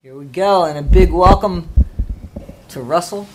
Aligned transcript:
Here 0.00 0.14
we 0.14 0.26
go, 0.26 0.64
and 0.64 0.78
a 0.78 0.82
big 0.82 1.10
welcome 1.10 1.68
to 2.68 2.80
Russell. 2.80 3.26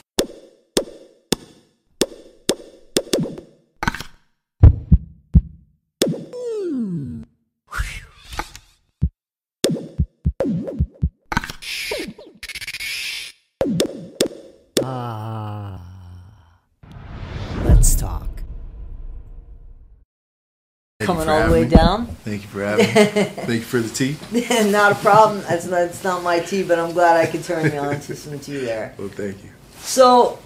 Thank 21.05 21.17
Coming 21.20 21.29
all 21.29 21.47
the 21.47 21.51
way 21.51 21.63
me. 21.63 21.70
down. 21.70 22.05
Thank 22.07 22.43
you 22.43 22.47
for 22.47 22.63
having 22.63 22.88
me. 22.88 22.93
Thank 22.93 23.49
you 23.49 23.61
for 23.61 23.81
the 23.81 23.89
tea. 23.89 24.15
not 24.71 24.93
a 24.93 24.95
problem. 24.95 25.41
That's 25.41 25.65
not, 25.65 25.81
it's 25.81 26.03
not 26.03 26.23
my 26.23 26.39
tea, 26.39 26.63
but 26.63 26.79
I'm 26.79 26.93
glad 26.93 27.17
I 27.17 27.25
could 27.29 27.43
turn 27.43 27.73
you 27.73 27.79
on 27.79 27.99
to 27.99 28.15
some 28.15 28.39
tea 28.39 28.59
there. 28.59 28.95
Well, 28.98 29.09
thank 29.09 29.44
you. 29.44 29.49
So, 29.80 30.39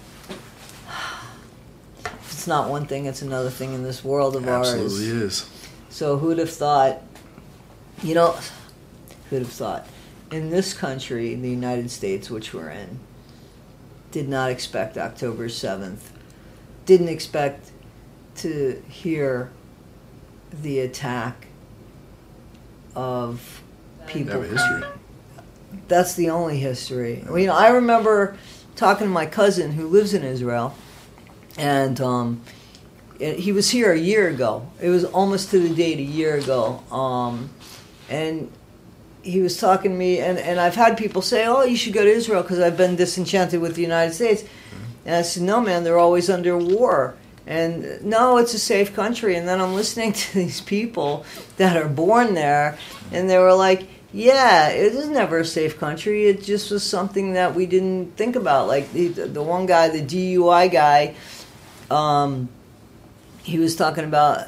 it's 2.24 2.48
not 2.48 2.70
one 2.70 2.86
thing, 2.86 3.06
it's 3.06 3.22
another 3.22 3.50
thing 3.50 3.72
in 3.72 3.84
this 3.84 4.02
world 4.04 4.34
of 4.34 4.48
Absolutely 4.48 5.12
ours. 5.12 5.22
is. 5.22 5.50
So, 5.90 6.18
who'd 6.18 6.38
have 6.38 6.50
thought, 6.50 7.02
you 8.02 8.16
know, 8.16 8.36
who'd 9.30 9.42
have 9.42 9.52
thought, 9.52 9.86
in 10.32 10.50
this 10.50 10.74
country, 10.74 11.32
in 11.32 11.42
the 11.42 11.50
United 11.50 11.88
States, 11.90 12.30
which 12.30 12.52
we're 12.52 12.70
in, 12.70 12.98
did 14.10 14.28
not 14.28 14.50
expect 14.50 14.98
October 14.98 15.46
7th, 15.46 16.10
didn't 16.84 17.08
expect 17.08 17.70
to 18.36 18.82
hear 18.88 19.52
the 20.50 20.80
attack 20.80 21.46
of 22.94 23.62
people. 24.06 24.42
A 24.42 24.46
history. 24.46 24.82
That's 25.86 26.14
the 26.14 26.30
only 26.30 26.58
history. 26.58 27.24
Well, 27.26 27.38
you 27.38 27.46
know, 27.46 27.54
I 27.54 27.68
remember 27.68 28.36
talking 28.76 29.06
to 29.06 29.12
my 29.12 29.26
cousin 29.26 29.72
who 29.72 29.86
lives 29.86 30.14
in 30.14 30.24
Israel, 30.24 30.74
and 31.56 32.00
um, 32.00 32.42
he 33.18 33.52
was 33.52 33.70
here 33.70 33.92
a 33.92 33.98
year 33.98 34.28
ago. 34.28 34.68
It 34.80 34.90
was 34.90 35.04
almost 35.04 35.50
to 35.50 35.58
the 35.58 35.74
date 35.74 35.98
a 35.98 36.02
year 36.02 36.36
ago, 36.36 36.82
um, 36.90 37.50
and 38.08 38.50
he 39.22 39.40
was 39.40 39.58
talking 39.58 39.90
to 39.92 39.96
me, 39.96 40.20
and, 40.20 40.38
and 40.38 40.58
I've 40.58 40.76
had 40.76 40.96
people 40.96 41.22
say, 41.22 41.46
"Oh, 41.46 41.62
you 41.62 41.76
should 41.76 41.92
go 41.92 42.04
to 42.04 42.10
Israel 42.10 42.42
because 42.42 42.60
I've 42.60 42.76
been 42.76 42.96
disenchanted 42.96 43.60
with 43.60 43.74
the 43.74 43.82
United 43.82 44.14
States," 44.14 44.44
and 45.04 45.16
I 45.16 45.22
said, 45.22 45.42
"No, 45.42 45.60
man, 45.60 45.84
they're 45.84 45.98
always 45.98 46.30
under 46.30 46.56
war." 46.56 47.16
And 47.48 48.04
no, 48.04 48.36
it's 48.36 48.52
a 48.52 48.58
safe 48.58 48.94
country. 48.94 49.34
And 49.34 49.48
then 49.48 49.58
I'm 49.60 49.74
listening 49.74 50.12
to 50.22 50.34
these 50.34 50.60
people 50.60 51.24
that 51.56 51.76
are 51.76 51.88
born 51.88 52.34
there, 52.34 52.76
and 53.10 53.28
they 53.28 53.38
were 53.38 53.54
like, 53.54 53.88
yeah, 54.12 54.68
it 54.68 54.92
is 54.94 55.08
never 55.08 55.38
a 55.38 55.44
safe 55.44 55.78
country. 55.78 56.26
It 56.28 56.42
just 56.42 56.70
was 56.70 56.82
something 56.82 57.32
that 57.32 57.54
we 57.54 57.64
didn't 57.66 58.16
think 58.16 58.36
about. 58.36 58.68
Like 58.68 58.92
the, 58.92 59.08
the 59.08 59.42
one 59.42 59.64
guy, 59.66 59.88
the 59.88 60.02
DUI 60.02 60.70
guy, 60.70 61.14
um, 61.90 62.48
he 63.42 63.58
was 63.58 63.76
talking 63.76 64.04
about 64.04 64.46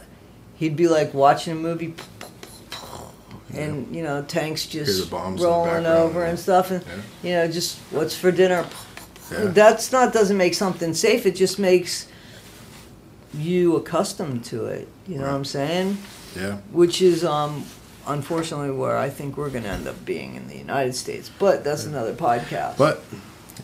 he'd 0.57 0.77
be 0.77 0.87
like 0.89 1.15
watching 1.15 1.53
a 1.55 1.57
movie, 1.57 1.95
and 3.55 3.95
you 3.97 4.03
know 4.03 4.23
tanks 4.23 4.67
just 4.67 5.05
the 5.05 5.11
bombs 5.11 5.41
in 5.41 5.47
the 5.47 5.49
rolling 5.53 5.87
over 5.87 6.25
and 6.25 6.39
stuff, 6.39 6.71
and 6.71 6.85
Yeah. 6.85 6.95
you 7.23 7.31
know 7.37 7.53
just 7.53 7.79
what's 7.91 8.15
for 8.17 8.31
dinner. 8.31 8.67
Yeah. 9.33 9.45
That's 9.47 9.91
not 9.93 10.13
doesn't 10.13 10.37
make 10.37 10.55
something 10.55 10.93
safe. 10.95 11.25
It 11.27 11.37
just 11.37 11.59
makes 11.59 12.07
you 13.35 13.77
accustomed 13.77 14.45
to 14.47 14.67
it. 14.67 14.89
You 15.07 15.17
know 15.17 15.25
what 15.25 15.35
I'm 15.35 15.45
saying? 15.45 15.99
Yeah. 16.37 16.59
which 16.71 17.03
is 17.03 17.25
um, 17.25 17.65
unfortunately 18.07 18.71
where 18.71 18.97
I 18.97 19.11
think 19.11 19.37
we're 19.37 19.51
going 19.51 19.65
to 19.65 19.71
end 19.71 19.89
up 19.89 20.05
being 20.05 20.37
in 20.37 20.47
the 20.47 20.57
United 20.57 20.95
States. 20.95 21.29
But 21.39 21.65
that's 21.65 21.85
another 21.87 22.15
podcast. 22.15 22.79
But 22.79 23.03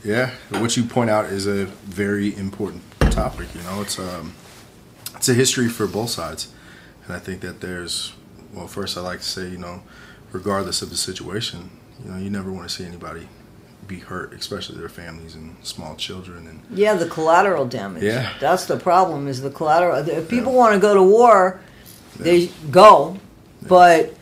yeah, 0.05 0.33
what 0.49 0.77
you 0.77 0.85
point 0.85 1.11
out 1.11 1.27
is 1.27 1.47
a 1.47 1.67
very 1.67 2.37
important 2.37 2.83
topic. 2.99 3.55
You 3.55 3.63
know, 3.63 3.83
it's 3.83 3.99
um, 3.99 4.35
it's 5.15 5.29
a 5.29 5.35
history 5.35 5.69
for 5.69 5.87
both 5.87 6.11
sides, 6.11 6.53
and 7.05 7.15
I 7.15 7.19
think 7.19 7.41
that 7.43 7.61
there's 7.61 8.13
well, 8.53 8.67
first 8.67 8.97
I 8.97 9.01
like 9.01 9.21
to 9.21 9.25
say, 9.25 9.49
you 9.49 9.59
know, 9.59 9.83
regardless 10.33 10.83
of 10.83 10.91
the 10.91 10.97
situation, 10.97 11.71
you 12.05 12.11
know, 12.11 12.19
you 12.19 12.31
never 12.31 12.53
want 12.53 12.69
to 12.69 12.75
see 12.75 12.85
anybody 12.85 13.29
be 13.87 13.99
hurt, 14.01 14.33
especially 14.33 14.79
their 14.79 14.89
families 14.89 15.35
and 15.35 15.57
small 15.63 15.95
children 15.97 16.47
and 16.49 16.61
yeah, 16.77 16.95
the 16.95 17.07
collateral 17.07 17.65
damage. 17.67 18.03
Yeah. 18.03 18.33
that's 18.41 18.65
the 18.67 18.77
problem. 18.77 19.29
Is 19.29 19.43
the 19.43 19.51
collateral? 19.51 19.97
If 20.09 20.29
people 20.29 20.53
want 20.53 20.75
to 20.75 20.81
go 20.81 20.95
to 20.95 21.03
war, 21.03 21.61
they 22.19 22.49
go, 22.71 23.19
but 23.63 24.13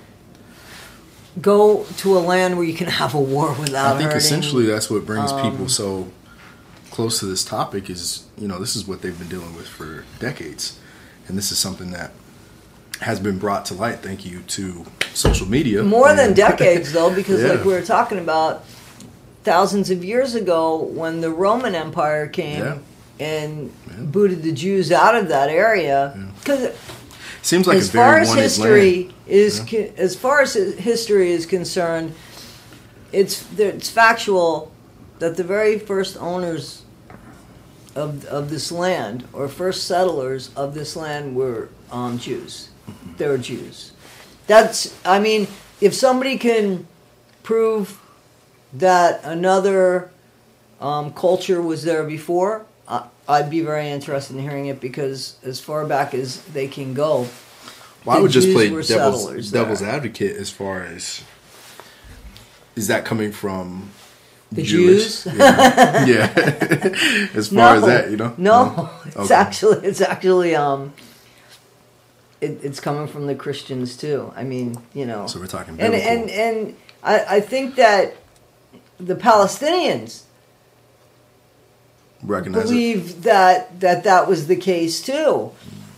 go 1.41 1.85
to 1.99 2.17
a 2.17 2.21
land 2.21 2.57
where 2.57 2.67
you 2.67 2.75
can 2.75 2.87
have 3.01 3.15
a 3.15 3.21
war 3.21 3.55
without 3.59 3.95
I 3.95 3.99
think 3.99 4.05
hurting. 4.13 4.17
essentially 4.19 4.67
that's 4.67 4.91
what 4.91 5.05
brings 5.07 5.33
um, 5.33 5.51
people 5.51 5.69
so 5.69 6.09
close 6.91 7.19
to 7.21 7.27
this 7.27 7.45
topic 7.45 7.91
is 7.91 8.25
you 8.39 8.47
know 8.47 8.59
this 8.59 8.77
is 8.77 8.87
what 8.87 9.03
they've 9.03 9.19
been 9.19 9.29
dealing 9.29 9.55
with 9.57 9.67
for 9.67 10.05
decades, 10.21 10.79
and 11.27 11.37
this 11.37 11.51
is 11.51 11.59
something 11.59 11.91
that 11.91 12.13
has 13.01 13.19
been 13.19 13.39
brought 13.39 13.65
to 13.67 13.75
light 13.75 13.99
thank 14.01 14.25
you 14.25 14.41
to 14.43 14.85
social 15.15 15.49
media. 15.49 15.83
more 15.83 16.15
than 16.15 16.33
decades 16.47 16.93
though, 16.93 17.13
because 17.15 17.43
Yeah. 17.43 17.49
like 17.55 17.65
we 17.65 17.73
were 17.73 17.83
talking 17.83 18.19
about 18.19 18.65
thousands 19.45 19.91
of 19.91 20.05
years 20.05 20.35
ago 20.35 20.77
when 20.77 21.21
the 21.21 21.31
Roman 21.31 21.75
Empire 21.75 22.27
came. 22.27 22.63
Yeah. 22.65 22.79
And 23.21 23.71
Yeah. 23.89 24.03
booted 24.07 24.43
the 24.43 24.51
Jews 24.51 24.91
out 24.91 25.15
of 25.15 25.29
that 25.29 25.49
area 25.49 26.19
because 26.41 26.63
it 26.63 26.77
seems 27.43 27.69
like 27.69 27.77
as 27.79 27.91
a 27.91 27.93
very 27.93 28.25
far 28.25 28.35
as 28.35 28.35
history 28.35 29.03
land. 29.03 29.15
is 29.29 29.73
Yeah. 29.73 29.87
as 29.97 30.17
far 30.17 30.41
as 30.43 30.55
history 30.55 31.31
is 31.31 31.47
concerned, 31.47 32.13
it's 33.13 33.45
it's 33.57 33.89
factual 33.89 34.73
that 35.21 35.37
the 35.37 35.45
very 35.45 35.79
first 35.79 36.17
owners 36.21 36.83
of 37.95 38.25
of 38.25 38.51
this 38.51 38.73
land 38.73 39.25
or 39.33 39.47
first 39.49 39.87
settlers 39.87 40.51
of 40.57 40.75
this 40.75 40.97
land 40.97 41.37
were 41.37 41.69
um, 41.93 42.19
Jews. 42.19 42.71
They 43.17 43.29
were 43.29 43.39
Jews. 43.39 43.93
That's 44.49 44.93
I 45.05 45.21
mean, 45.21 45.47
if 45.81 45.95
somebody 45.95 46.37
can 46.37 46.89
prove 47.45 48.01
that 48.75 49.21
another 49.25 50.11
um, 50.81 51.13
culture 51.13 51.63
was 51.63 51.85
there 51.85 52.05
before, 52.05 52.67
I, 52.89 53.07
I'd 53.29 53.51
be 53.51 53.61
very 53.61 53.89
interested 53.89 54.37
in 54.37 54.43
hearing 54.43 54.67
it 54.67 54.81
because 54.81 55.37
as 55.45 55.61
far 55.61 55.87
back 55.87 56.15
as 56.15 56.43
they 56.43 56.69
can 56.69 56.95
go, 56.95 57.29
Well, 58.05 58.19
I 58.19 58.21
would 58.21 58.31
just 58.31 58.53
play 58.53 58.69
devil's, 58.83 59.51
devil's 59.51 59.83
advocate 59.83 60.37
as 60.37 60.51
far 60.51 60.83
as 60.83 61.23
is 62.77 62.89
that 62.89 63.05
coming 63.05 63.31
from 63.33 63.91
The 64.51 64.63
Jewish? 64.63 65.23
Jews? 65.25 65.27
Yeah. 65.37 66.05
yeah. 66.07 66.33
as 67.35 67.49
far 67.49 67.77
as 67.77 67.85
that, 67.87 68.11
you 68.11 68.17
know. 68.17 68.35
No, 68.37 68.91
it's 69.07 69.17
Okay. 69.17 69.35
actually 69.35 69.87
it's 69.87 70.01
actually 70.01 70.57
um, 70.57 70.93
it, 72.41 72.59
it's 72.65 72.81
coming 72.81 73.07
from 73.07 73.27
the 73.27 73.35
Christians 73.35 73.97
too. 73.97 74.33
I 74.37 74.43
mean, 74.43 74.77
you 74.93 75.07
know, 75.07 75.27
So 75.29 75.39
we're 75.39 75.47
talking 75.47 75.81
and 75.81 75.95
and 75.95 76.29
and 76.31 76.77
I, 77.03 77.37
I 77.37 77.41
think 77.41 77.77
that 77.77 78.17
the 79.07 79.15
Palestinians 79.15 80.23
recognize 82.23 82.63
it. 82.63 82.65
believe 82.67 83.23
that 83.23 83.81
that 83.81 84.05
that 84.05 84.29
was 84.29 84.47
the 84.47 84.57
case 84.57 85.03
too. 85.03 85.53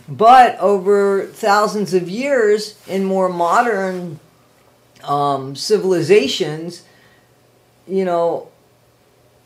But 0.09 0.57
over 0.59 1.25
thousands 1.25 1.93
of 1.93 2.09
years, 2.09 2.79
in 2.87 3.03
more 3.03 3.27
modern 3.27 4.19
um, 5.03 5.53
civilizations, 5.55 6.83
you 7.87 8.05
know, 8.05 8.47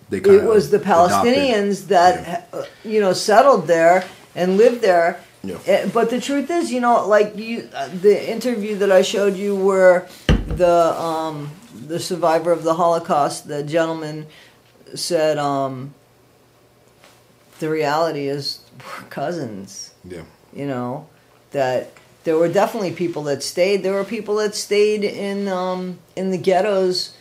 They 0.09 0.17
it 0.17 0.43
was 0.43 0.69
the 0.69 0.78
adopted. 0.78 1.33
Palestinians 1.33 1.88
that 1.88 2.47
uh, 2.53 2.63
you 2.83 2.99
know 3.01 3.13
settled 3.13 3.67
there 3.67 4.05
and 4.35 4.57
lived 4.57 4.81
there. 4.81 5.19
Yeah. 5.43 5.57
Eh, 5.66 5.89
But 5.91 6.11
the 6.11 6.22
truth 6.22 6.51
is, 6.51 6.72
you 6.72 6.79
know, 6.79 7.07
like 7.07 7.35
you, 7.35 7.67
uh, 7.73 7.89
the 8.01 8.29
interview 8.31 8.75
that 8.78 8.91
I 8.91 9.01
showed 9.01 9.35
you, 9.35 9.55
where 9.55 10.07
the 10.45 10.93
um, 11.01 11.49
the 11.91 12.00
survivor 12.00 12.53
of 12.53 12.63
the 12.63 12.75
Holocaust, 12.75 13.47
the 13.50 13.63
gentleman 13.63 14.25
said, 14.96 15.38
um, 15.38 15.93
the 17.59 17.70
reality 17.70 18.28
is 18.28 18.59
we're 18.79 19.08
cousins 19.09 19.91
Yeah. 20.03 20.23
you 20.52 20.66
know 20.66 21.08
that 21.52 21.91
there 22.23 22.35
were 22.35 22.47
definitely 22.47 22.91
people 22.91 23.22
that 23.26 23.43
stayed 23.43 23.84
there 23.84 23.93
were 23.93 24.03
people 24.03 24.38
that 24.38 24.55
stayed 24.55 25.03
in 25.03 25.47
um 25.47 25.99
in 26.16 26.32
the 26.32 26.40
ghettos 26.40 27.16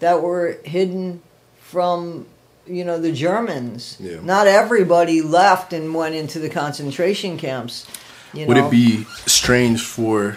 that 0.00 0.20
were 0.20 0.58
hidden 0.64 1.22
from 1.60 2.26
you 2.66 2.84
know 2.84 2.98
the 2.98 3.12
germans 3.12 3.96
Yeah. 4.00 4.18
not 4.20 4.48
everybody 4.48 5.22
left 5.22 5.72
and 5.72 5.94
went 5.94 6.16
into 6.16 6.40
the 6.40 6.48
concentration 6.50 7.38
camps 7.38 7.86
you 8.32 8.46
Would 8.46 8.56
know 8.56 8.66
it 8.66 8.70
be 8.72 9.04
strange 9.26 9.80
for 9.84 10.36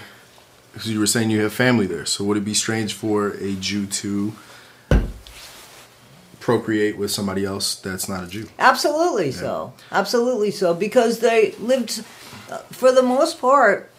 because 0.78 0.92
you 0.92 1.00
were 1.00 1.08
saying 1.08 1.32
you 1.32 1.42
have 1.42 1.52
family 1.52 1.88
there, 1.88 2.06
so 2.06 2.24
would 2.24 2.38
it 2.38 2.46
be 2.46 2.54
strange 2.54 2.94
for 2.94 3.32
a 3.32 3.56
Jew 3.56 3.88
to 3.88 4.32
procreate 6.40 7.00
with 7.00 7.10
somebody 7.10 7.44
else 7.44 7.74
that's 7.74 8.08
not 8.08 8.24
a 8.24 8.28
Jew? 8.28 8.48
Absolutely 8.60 9.32
so. 9.32 9.74
Absolutely 9.92 10.52
so. 10.52 10.76
Because 10.76 11.18
they 11.18 11.54
lived, 11.54 12.04
uh, 12.52 12.60
for 12.70 12.92
the 12.92 13.02
most 13.02 13.42
part, 13.42 13.90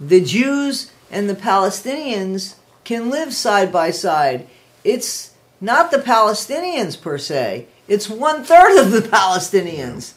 the 0.00 0.24
Jews 0.24 0.90
and 1.08 1.30
the 1.30 1.36
Palestinians 1.36 2.56
can 2.82 3.10
live 3.10 3.32
side 3.32 3.70
by 3.70 3.92
side. 3.92 4.48
It's 4.82 5.34
not 5.60 5.92
the 5.92 5.98
Palestinians 5.98 7.00
per 7.00 7.16
se. 7.16 7.68
It's 7.86 8.10
one 8.10 8.42
third 8.42 8.76
of 8.76 8.90
the 8.90 9.08
Palestinians 9.08 10.14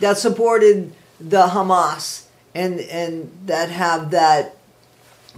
that 0.00 0.18
supported 0.18 0.92
the 1.18 1.46
Hamas 1.46 2.26
and 2.54 2.80
and 2.80 3.32
that 3.46 3.70
have 3.70 4.10
that 4.10 4.56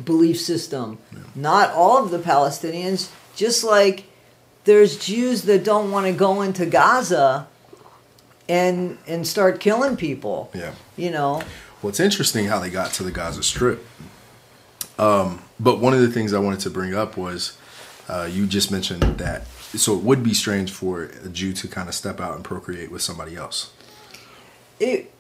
belief 0.02 0.40
system. 0.40 0.98
Not 1.34 1.70
all 1.70 2.02
of 2.02 2.10
the 2.10 2.18
Palestinians, 2.18 3.10
just 3.36 3.64
like 3.64 4.04
there's 4.64 4.98
Jews 4.98 5.42
that 5.42 5.64
don't 5.64 5.90
want 5.90 6.06
to 6.06 6.12
go 6.12 6.42
into 6.42 6.66
Gaza 6.66 7.48
and 8.48 8.98
and 9.06 9.26
start 9.26 9.60
killing 9.60 9.96
people. 9.96 10.50
Yeah. 10.54 10.74
You 10.96 11.10
know. 11.10 11.42
Well, 11.80 11.88
it's 11.88 12.00
interesting 12.00 12.46
how 12.46 12.60
they 12.60 12.70
got 12.70 12.92
to 12.92 13.02
the 13.02 13.10
Gaza 13.10 13.42
Strip. 13.42 13.84
Um, 14.98 15.42
but 15.58 15.80
one 15.80 15.94
of 15.94 16.00
the 16.00 16.10
things 16.10 16.32
I 16.32 16.38
wanted 16.38 16.60
to 16.60 16.70
bring 16.70 16.94
up 16.94 17.16
was 17.16 17.56
uh, 18.08 18.28
you 18.30 18.46
just 18.46 18.70
mentioned 18.70 19.02
that. 19.02 19.46
So 19.74 19.96
it 19.96 20.02
would 20.02 20.22
be 20.22 20.34
strange 20.34 20.70
for 20.70 21.04
a 21.04 21.28
Jew 21.28 21.52
to 21.54 21.68
kind 21.68 21.88
of 21.88 21.94
step 21.94 22.20
out 22.20 22.36
and 22.36 22.44
procreate 22.44 22.90
with 22.90 23.00
somebody 23.00 23.36
else. 23.36 23.72
It, 24.78 25.10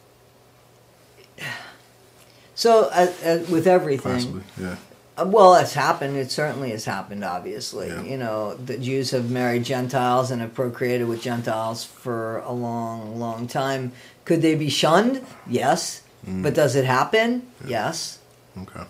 so 2.54 2.88
uh, 2.92 3.12
uh, 3.24 3.38
with 3.50 3.66
everything, 3.66 4.12
Possibly, 4.14 4.42
yeah. 4.60 4.76
Uh, 5.16 5.26
Well, 5.26 5.54
it's 5.56 5.74
happened. 5.74 6.16
It 6.16 6.30
certainly 6.30 6.70
has 6.70 6.84
happened. 6.84 7.22
Obviously, 7.24 7.88
Yeah. 7.88 8.02
you 8.02 8.16
know, 8.16 8.54
the 8.54 8.78
Jews 8.78 9.10
have 9.10 9.30
married 9.30 9.64
Gentiles 9.64 10.30
and 10.30 10.40
have 10.40 10.54
procreated 10.54 11.06
with 11.08 11.20
Gentiles 11.22 11.84
for 11.84 12.38
a 12.38 12.52
long, 12.52 13.18
long 13.18 13.46
time. 13.46 13.92
Could 14.24 14.40
they 14.42 14.54
be 14.54 14.70
shunned? 14.70 15.24
Yes, 15.46 16.02
Mm. 16.26 16.42
but 16.42 16.54
does 16.54 16.74
it 16.76 16.84
happen? 16.84 17.42
Yes. 17.66 18.18
Okay. 18.56 18.84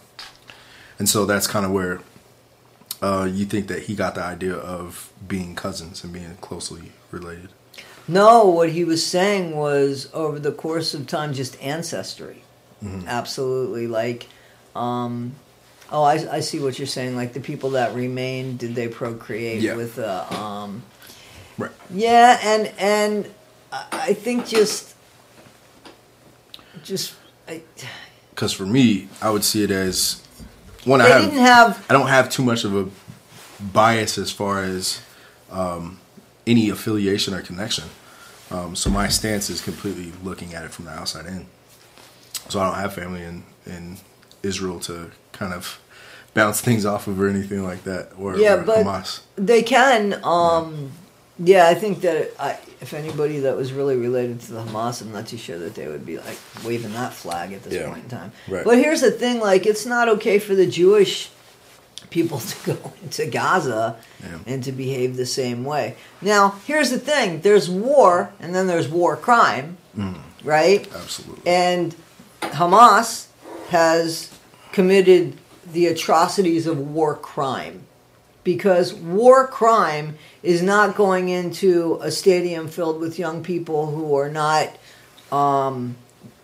And 0.98 1.08
so 1.08 1.24
that's 1.26 1.46
kind 1.46 1.64
of 1.66 1.72
where 1.72 2.00
uh, 3.00 3.24
you 3.24 3.44
think 3.44 3.66
that 3.66 3.82
he 3.84 3.94
got 3.96 4.14
the 4.14 4.22
idea 4.22 4.54
of 4.54 5.10
being 5.26 5.56
cousins 5.56 6.04
and 6.04 6.12
being 6.12 6.36
closely 6.40 6.92
related. 7.10 7.48
No, 8.06 8.44
what 8.46 8.70
he 8.70 8.84
was 8.84 9.04
saying 9.04 9.56
was 9.56 10.08
over 10.12 10.38
the 10.38 10.52
course 10.52 10.94
of 10.94 11.06
time, 11.08 11.32
just 11.34 11.60
ancestry. 11.60 12.44
Mm-hmm. 12.82 13.06
Absolutely, 13.08 13.86
like, 13.86 14.26
um, 14.74 15.34
oh, 15.90 16.02
I, 16.02 16.14
I 16.36 16.40
see 16.40 16.58
what 16.60 16.78
you're 16.78 16.86
saying. 16.86 17.14
Like 17.16 17.32
the 17.32 17.40
people 17.40 17.70
that 17.70 17.94
remained, 17.94 18.58
did 18.58 18.74
they 18.74 18.88
procreate 18.88 19.60
Yeah. 19.62 19.76
with? 19.76 19.98
Uh, 19.98 20.24
um, 20.30 20.82
Right. 21.58 21.70
Yeah, 21.92 22.38
and 22.42 22.72
and 22.78 23.30
I 23.92 24.14
think 24.14 24.46
just 24.46 24.94
just 26.82 27.14
I, 27.48 27.62
Because 28.30 28.52
for 28.52 28.66
me, 28.66 29.08
I 29.20 29.30
would 29.30 29.44
see 29.44 29.62
it 29.62 29.70
as 29.70 30.22
one. 30.84 31.00
I 31.00 31.08
have, 31.08 31.22
didn't 31.24 31.38
have 31.40 31.86
I 31.88 31.92
don't 31.92 32.08
have 32.08 32.30
too 32.30 32.42
much 32.42 32.64
of 32.64 32.74
a 32.74 32.88
bias 33.62 34.18
as 34.18 34.30
far 34.32 34.64
as 34.64 35.00
um, 35.50 36.00
any 36.46 36.70
affiliation 36.70 37.34
or 37.34 37.42
connection. 37.42 37.84
Um, 38.50 38.74
so 38.74 38.90
my 38.90 39.08
stance 39.08 39.48
is 39.48 39.60
completely 39.60 40.12
looking 40.24 40.54
at 40.54 40.64
it 40.64 40.72
from 40.72 40.86
the 40.86 40.90
outside 40.90 41.26
in. 41.26 41.46
So 42.48 42.60
I 42.60 42.66
don't 42.70 42.78
have 42.78 42.94
family 42.94 43.22
in, 43.22 43.44
in 43.66 43.96
Israel 44.42 44.80
to 44.80 45.10
kind 45.32 45.52
of 45.54 45.80
bounce 46.34 46.60
things 46.66 46.84
off 46.84 47.06
of 47.06 47.20
or 47.20 47.28
anything 47.28 47.62
like 47.64 47.84
that, 47.84 48.10
or, 48.18 48.36
Yeah, 48.36 48.54
or 48.54 48.62
but- 48.62 48.78
Hamas. 48.84 49.20
they 49.36 49.62
can. 49.62 50.20
Um, 50.24 50.92
yeah, 51.38 51.66
I 51.68 51.74
think 51.74 52.02
that 52.02 52.30
I, 52.38 52.58
if 52.80 52.92
anybody 52.92 53.40
that 53.40 53.56
was 53.56 53.72
really 53.72 53.96
related 53.96 54.40
to 54.42 54.52
the 54.52 54.62
Hamas, 54.62 55.00
I'm 55.00 55.12
not 55.12 55.26
too 55.26 55.38
sure 55.38 55.58
that 55.58 55.74
they 55.74 55.88
would 55.88 56.04
be 56.04 56.18
like 56.18 56.36
waving 56.64 56.92
that 56.92 57.14
flag 57.14 57.52
at 57.52 57.62
this 57.62 57.72
Yeah. 57.74 57.88
point 57.88 58.04
in 58.04 58.10
time. 58.10 58.32
Right. 58.48 58.64
But 58.64 58.76
here's 58.78 59.00
the 59.00 59.10
thing: 59.10 59.40
like, 59.40 59.64
it's 59.66 59.86
not 59.86 60.08
okay 60.10 60.38
for 60.38 60.54
the 60.54 60.66
Jewish 60.66 61.30
people 62.10 62.38
to 62.50 62.74
go 62.74 62.92
into 63.02 63.26
Gaza 63.26 63.96
Yeah. 64.22 64.38
and 64.46 64.62
to 64.64 64.72
behave 64.72 65.16
the 65.16 65.26
same 65.26 65.64
way. 65.64 65.96
Now, 66.20 66.56
here's 66.66 66.90
the 66.90 66.98
thing: 66.98 67.40
there's 67.40 67.68
war, 67.70 68.32
and 68.38 68.54
then 68.54 68.66
there's 68.66 68.88
war 68.88 69.16
crime, 69.16 69.78
right? 70.44 70.86
Absolutely. 70.94 71.50
And 71.50 71.96
Hamas 72.50 73.26
has 73.68 74.30
committed 74.72 75.36
the 75.72 75.86
atrocities 75.86 76.66
of 76.66 76.78
war 76.78 77.16
crime. 77.16 77.86
Because 78.44 78.92
war 78.92 79.46
crime 79.46 80.16
is 80.42 80.62
not 80.62 80.96
going 80.96 81.28
into 81.28 81.98
a 82.02 82.10
stadium 82.10 82.68
filled 82.68 83.00
with 83.00 83.18
young 83.18 83.44
people 83.44 83.92
who 83.92 84.16
are 84.16 84.28
not 84.28 84.76
um, 85.30 85.96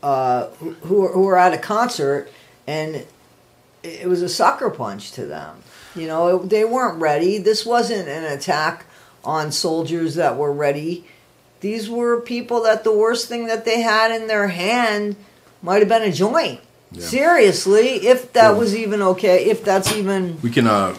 uh, 0.03 0.47
who, 0.47 1.05
are, 1.05 1.13
who 1.13 1.29
are 1.29 1.37
at 1.37 1.53
a 1.53 1.59
concert 1.59 2.31
and 2.69 3.05
it 3.83 4.07
was 4.07 4.23
a 4.23 4.29
sucker 4.29 4.71
punch 4.71 5.13
to 5.13 5.27
them. 5.27 5.63
You 5.97 6.07
know 6.07 6.39
they 6.39 6.65
weren't 6.65 7.01
ready. 7.01 7.39
This 7.39 7.67
wasn't 7.67 8.09
an 8.09 8.25
attack 8.25 8.87
on 9.25 9.51
soldiers 9.51 10.15
that 10.15 10.37
were 10.37 10.53
ready. 10.53 11.05
These 11.61 11.91
were 11.91 12.21
people 12.21 12.63
that 12.63 12.85
the 12.85 12.97
worst 12.97 13.29
thing 13.29 13.49
that 13.49 13.65
they 13.65 13.81
had 13.81 14.13
in 14.13 14.29
their 14.29 14.49
hand 14.49 15.17
might 15.63 15.79
have 15.81 15.89
been 15.89 16.03
a 16.03 16.13
joint 16.13 16.61
Yeah. 16.93 17.05
seriously 17.07 18.07
if 18.07 18.33
that 18.33 18.51
Well- 18.51 18.61
was 18.61 18.75
even 18.77 19.03
okay 19.03 19.45
if 19.47 19.65
that's 19.65 19.93
even 19.93 20.39
we 20.43 20.51
can 20.51 20.67
uh, 20.67 20.95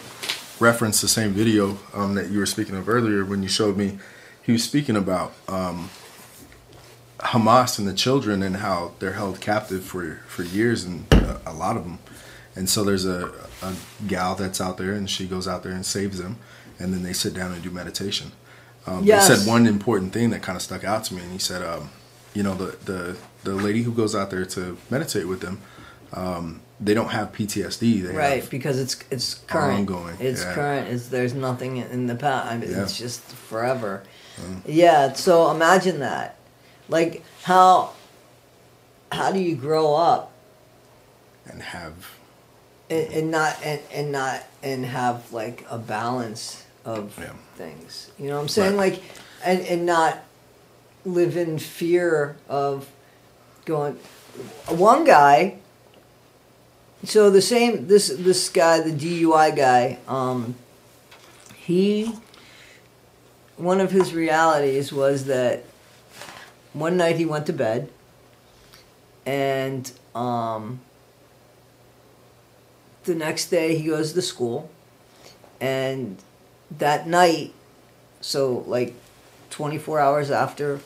reference 0.59 1.01
the 1.01 1.07
same 1.07 1.31
video 1.31 1.77
um, 1.94 2.15
that 2.15 2.29
you 2.29 2.39
were 2.39 2.45
speaking 2.45 2.75
of 2.75 2.89
earlier 2.89 3.23
when 3.23 3.41
you 3.41 3.47
showed 3.50 3.77
me. 3.77 3.97
He 4.44 4.51
was 4.51 4.63
speaking 4.63 4.95
about 4.97 5.31
um, 5.47 5.89
Hamas 7.19 7.77
and 7.79 7.88
the 7.88 7.94
children 7.94 8.41
and 8.41 8.57
how 8.57 8.94
they're 9.00 9.13
held 9.13 9.41
captive 9.41 9.83
for, 9.83 10.19
for 10.27 10.44
years 10.44 10.83
and 10.83 11.06
uh, 11.13 11.38
a 11.45 11.53
lot 11.53 11.75
of 11.77 11.83
them. 11.83 12.00
And 12.56 12.69
so 12.69 12.83
there's 12.83 13.06
a, 13.06 13.31
a 13.61 13.73
gal 14.07 14.35
that's 14.35 14.59
out 14.61 14.77
there 14.77 14.94
and 14.94 15.09
she 15.09 15.27
goes 15.27 15.47
out 15.47 15.63
there 15.63 15.71
and 15.71 15.85
saves 15.85 16.17
them. 16.21 16.38
And 16.79 16.94
then 16.94 17.03
they 17.03 17.13
sit 17.13 17.33
down 17.33 17.51
and 17.51 17.61
do 17.61 17.69
meditation. 17.71 18.31
Um, 18.88 19.03
Yes. 19.03 19.27
He 19.27 19.35
said 19.35 19.47
one 19.47 19.67
important 19.67 20.13
thing 20.13 20.29
that 20.31 20.41
kind 20.41 20.56
of 20.56 20.61
stuck 20.61 20.83
out 20.83 21.03
to 21.06 21.13
me. 21.13 21.21
And 21.21 21.31
he 21.31 21.39
said, 21.39 21.61
um, 21.61 21.89
you 22.39 22.44
know, 22.44 22.56
the, 22.56 22.77
the, 22.86 23.18
the 23.44 23.53
lady 23.53 23.81
who 23.83 23.91
goes 23.91 24.15
out 24.15 24.30
there 24.30 24.45
to 24.45 24.77
meditate 24.89 25.27
with 25.27 25.41
them, 25.41 25.59
um, 26.13 26.62
they 26.80 26.94
don't 26.94 27.09
have 27.09 27.33
PTSD. 27.33 28.03
They 28.03 28.15
right 28.15 28.50
because 28.50 28.80
it's 28.80 28.95
it's 29.12 29.33
current 29.33 29.80
Ongoing, 29.80 30.15
it's 30.21 30.41
yeah. 30.45 30.53
current 30.53 30.88
it's 30.88 31.09
there's 31.09 31.33
nothing 31.33 31.75
in 31.75 32.07
the 32.07 32.15
past 32.15 32.47
I 32.50 32.57
mean, 32.57 32.69
Yeah. 32.71 32.77
Mm. 32.77 32.83
it's 32.83 32.97
just 32.97 33.21
forever 33.50 34.03
yeah 34.65 35.12
so 35.12 35.51
imagine 35.51 36.00
that 36.00 36.38
like 36.88 37.25
how 37.44 37.91
how 39.12 39.33
do 39.33 39.39
you 39.39 39.56
grow 39.57 39.94
up 39.94 40.31
and 41.45 41.62
have 41.62 41.94
and, 42.89 43.12
and 43.12 43.31
not 43.31 43.57
and, 43.65 43.81
and 43.94 44.12
not 44.13 44.45
and 44.63 44.85
have 44.85 45.33
like 45.33 45.65
a 45.69 45.77
balance 45.77 46.63
of 46.85 47.19
Yeah. 47.19 47.33
things 47.56 48.12
you 48.18 48.27
know 48.30 48.35
what 48.35 48.44
i'm 48.44 48.47
saying 48.47 48.77
Right. 48.77 48.94
like 48.94 49.03
and 49.44 49.59
and 49.68 49.85
not 49.85 50.23
live 51.06 51.37
in 51.37 51.57
fear 51.59 52.35
of 52.47 52.89
going 53.65 53.97
one 54.68 55.03
guy 55.03 55.57
so 57.03 57.29
the 57.29 57.41
same 57.41 57.87
this 57.87 58.09
this 58.09 58.49
guy 58.49 58.79
the 58.81 58.91
dui 58.91 59.56
guy 59.56 59.97
um 60.07 60.56
he 61.57 62.13
one 63.57 63.79
of 63.79 63.91
his 63.91 64.13
realities 64.13 64.91
was 64.91 65.25
that 65.25 65.63
one 66.73 66.97
night 66.97 67.15
he 67.18 67.25
went 67.25 67.45
to 67.45 67.53
bed 67.53 67.89
and 69.25 69.91
um 70.15 70.81
the 73.03 73.15
next 73.15 73.47
day 73.47 73.75
he 73.75 73.87
goes 73.87 74.13
to 74.13 74.21
school 74.21 74.69
and 75.61 76.18
that 76.77 77.07
night 77.07 77.53
so 78.21 78.63
like 78.68 78.94
24 79.49 79.99
hours 79.99 80.31
after 80.31 80.79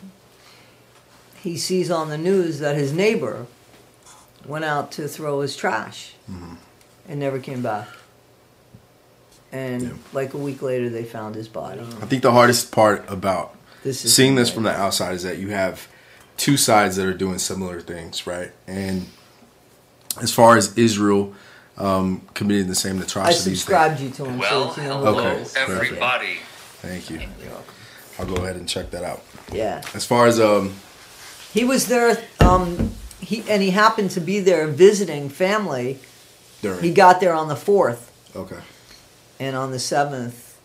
he 1.42 1.58
sees 1.58 1.92
on 1.92 2.10
the 2.10 2.18
news 2.18 2.60
that 2.60 2.76
his 2.76 2.94
neighbor 2.94 3.46
went 4.46 4.66
out 4.66 4.92
to 4.94 5.08
throw 5.08 5.42
his 5.42 5.56
trash 5.56 6.14
and 7.08 7.20
never 7.20 7.40
came 7.40 7.62
back 7.62 7.88
and 9.52 9.82
Yeah. 9.84 9.90
like 10.14 10.34
a 10.34 10.38
week 10.38 10.62
later 10.62 10.90
they 10.90 11.04
found 11.04 11.36
his 11.36 11.48
body 11.48 11.82
I 12.02 12.06
think 12.06 12.24
the 12.24 12.32
hardest 12.32 12.72
part 12.72 13.06
about 13.10 13.56
this 13.84 14.04
is 14.06 14.14
seeing 14.16 14.36
this 14.36 14.50
from 14.50 14.64
the 14.64 14.72
outside 14.72 15.14
is 15.16 15.24
that 15.24 15.38
you 15.38 15.50
have 15.50 15.88
two 16.38 16.58
sides 16.58 16.96
that 16.96 17.06
are 17.06 17.14
doing 17.14 17.38
similar 17.38 17.80
things, 17.82 18.26
right? 18.26 18.52
And 18.66 19.06
as 20.22 20.34
far 20.34 20.56
as 20.58 20.76
Israel 20.78 21.34
um, 21.78 22.22
committing 22.34 22.68
the 22.68 22.76
same 22.76 23.02
atrocities, 23.02 23.18
i 23.18 23.30
atrocities, 23.30 23.60
subscribed 23.60 24.00
you 24.00 24.10
to 24.12 24.26
him 24.26 24.38
Well, 24.40 24.72
so 24.74 24.82
you 24.82 24.88
know 24.88 24.98
who 25.00 25.06
hello, 25.06 25.28
it 25.28 25.38
is. 25.42 25.56
everybody. 25.56 26.38
Thank 26.82 27.10
you. 27.10 27.20
You're 27.20 27.50
welcome. 27.52 27.74
I'll 28.20 28.26
go 28.26 28.36
ahead 28.44 28.56
and 28.56 28.68
check 28.68 28.92
that 28.92 29.04
out. 29.04 29.22
yeah 29.52 29.82
As 29.94 30.06
far 30.06 30.28
as 30.28 30.40
um, 30.40 30.74
He 31.54 31.64
was 31.64 31.88
there, 31.88 32.22
um, 32.40 32.92
he 33.20 33.44
and 33.50 33.62
he 33.62 33.72
happened 33.72 34.12
to 34.12 34.20
be 34.22 34.40
there 34.40 34.68
visiting 34.68 35.30
family. 35.30 36.00
during 36.62 36.82
He 36.84 36.92
got 36.92 37.20
there 37.20 37.34
on 37.34 37.48
the 37.48 37.56
fourth 37.56 38.12
okay, 38.36 38.60
and 39.40 39.56
on 39.56 39.72
the 39.72 39.80
seventh, 39.80 40.58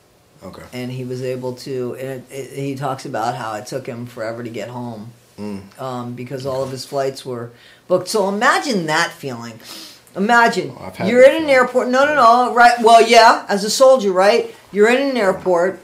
okay, 0.42 0.64
and 0.72 0.90
he 0.90 1.04
was 1.04 1.22
able 1.22 1.54
to. 1.66 1.94
And 2.00 2.08
it, 2.08 2.24
it, 2.30 2.50
he 2.58 2.74
talks 2.74 3.04
about 3.06 3.34
how 3.36 3.54
it 3.54 3.66
took 3.66 3.86
him 3.86 4.06
forever 4.06 4.42
to 4.42 4.50
get 4.50 4.68
home 4.68 5.12
Mm. 5.38 5.62
um, 5.80 6.14
because 6.14 6.44
all 6.46 6.64
of 6.64 6.72
his 6.72 6.84
flights 6.84 7.24
were 7.24 7.52
booked. 7.86 8.08
So 8.08 8.28
imagine 8.28 8.86
that 8.86 9.12
feeling. 9.12 9.60
Imagine 10.16 10.72
Oh, 10.76 10.92
you're 11.06 11.22
in 11.22 11.44
an 11.44 11.48
airport. 11.48 11.86
No, 11.88 12.04
no, 12.04 12.14
no. 12.16 12.52
Right. 12.52 12.72
Well, 12.82 13.06
yeah. 13.06 13.46
As 13.48 13.62
a 13.62 13.70
soldier, 13.70 14.10
right? 14.10 14.52
You're 14.72 14.88
in 14.90 15.10
an 15.10 15.16
airport. 15.16 15.78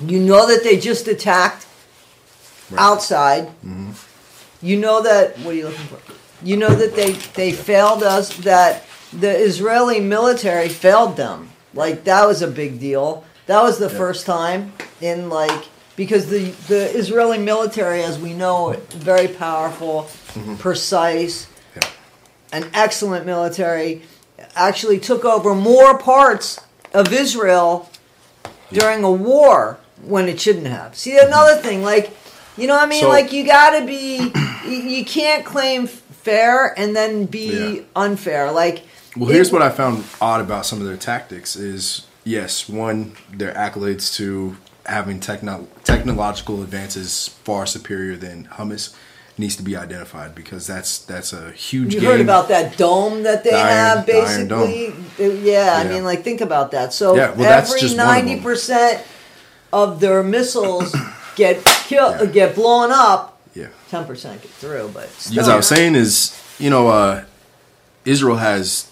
You 0.00 0.18
know 0.20 0.46
that 0.48 0.62
they 0.64 0.78
just 0.78 1.08
attacked 1.08 1.66
Right. 2.70 2.80
outside. 2.80 3.48
Mm-hmm. 3.64 3.90
You 4.62 4.78
know 4.78 5.02
that. 5.02 5.38
What 5.40 5.54
are 5.54 5.58
you 5.58 5.64
looking 5.68 5.86
for? 5.86 5.98
You 6.42 6.56
know 6.56 6.74
that 6.74 6.96
they 6.96 7.12
they 7.12 7.52
failed 7.52 8.02
us. 8.02 8.34
That 8.38 8.84
the 9.12 9.30
Israeli 9.30 10.00
military 10.00 10.68
failed 10.70 11.16
them. 11.16 11.50
Like 11.74 12.04
that 12.04 12.26
was 12.26 12.40
a 12.40 12.48
big 12.48 12.80
deal. 12.80 13.24
That 13.46 13.62
was 13.62 13.78
the 13.78 13.90
Yeah. 13.90 13.98
first 13.98 14.24
time 14.26 14.72
in 15.02 15.28
like 15.28 15.68
because 15.94 16.28
the 16.28 16.50
the 16.68 16.90
Israeli 16.96 17.38
military, 17.38 18.02
as 18.02 18.18
we 18.18 18.32
know, 18.32 18.74
very 18.90 19.28
powerful, 19.28 20.04
mm-hmm. 20.32 20.56
precise, 20.56 21.46
Yeah. 21.76 21.82
an 22.52 22.70
excellent 22.72 23.26
military, 23.26 24.02
actually 24.56 24.98
took 24.98 25.24
over 25.26 25.54
more 25.54 25.98
parts 25.98 26.58
of 26.94 27.12
Israel 27.12 27.90
during 28.72 29.04
a 29.04 29.10
war 29.12 29.78
when 30.02 30.28
it 30.28 30.40
shouldn't 30.40 30.66
have. 30.66 30.94
See, 30.96 31.16
another 31.18 31.56
thing, 31.60 31.82
like, 31.82 32.10
you 32.56 32.66
know 32.66 32.74
what 32.74 32.84
I 32.84 32.86
mean? 32.86 33.02
So- 33.02 33.08
like, 33.08 33.32
you 33.32 33.44
gotta 33.46 33.84
be, 33.86 34.30
you, 34.68 35.04
can't 35.04 35.44
claim 35.44 35.86
fair 35.86 36.78
and 36.78 36.94
then 36.94 37.24
be 37.26 37.74
Yeah. 37.76 37.82
unfair. 37.96 38.50
Like, 38.52 38.82
Well, 39.16 39.30
it- 39.30 39.34
here's 39.34 39.52
what 39.52 39.62
I 39.62 39.70
found 39.70 40.04
odd 40.20 40.40
about 40.40 40.66
some 40.66 40.80
of 40.80 40.86
their 40.86 40.96
tactics 40.96 41.56
is 41.56 42.02
yes, 42.24 42.68
one, 42.68 43.12
their 43.32 43.52
accolades 43.54 44.14
to 44.16 44.56
having 44.86 45.20
techno- 45.20 45.66
technological 45.84 46.62
advances 46.62 47.30
far 47.44 47.64
superior 47.66 48.16
than 48.16 48.48
Hamas 48.58 48.90
needs 49.38 49.56
to 49.56 49.62
be 49.62 49.76
identified 49.76 50.34
because 50.34 50.66
that's 50.66 50.98
that's 50.98 51.32
a 51.32 51.50
huge 51.52 51.92
You 51.94 52.00
game. 52.00 52.10
heard 52.10 52.20
about 52.20 52.48
that 52.48 52.76
dome 52.76 53.22
that 53.24 53.42
they 53.44 53.50
The 53.50 53.58
have, 53.58 54.06
the 54.06 54.12
Iron 54.18 54.48
basically. 54.48 54.94
It- 55.18 55.42
yeah, 55.42 55.82
I 55.84 55.88
mean, 55.88 56.04
like 56.04 56.22
think 56.22 56.40
about 56.40 56.70
that. 56.72 56.92
So 56.92 57.16
Yeah, 57.16 57.30
well, 57.32 57.50
every 57.50 57.80
just 57.80 57.96
one 57.96 58.06
of 58.06 58.14
them. 58.14 58.26
ninety 58.26 58.40
percent 58.42 59.00
of 59.74 59.98
their 60.00 60.22
missiles 60.22 60.94
get 61.36 61.62
killed, 61.64 62.16
Yeah. 62.20 62.26
get 62.26 62.54
blown 62.54 62.90
up. 62.92 63.40
yeah. 63.54 63.68
Ten 63.90 64.04
percent 64.06 64.40
get 64.40 64.50
through, 64.52 64.90
but 64.94 65.04
As. 65.04 65.48
I 65.48 65.56
was 65.56 65.66
saying 65.66 65.94
is, 65.96 66.40
you 66.58 66.70
know, 66.70 66.88
uh, 66.88 67.24
Israel 68.04 68.36
has 68.36 68.90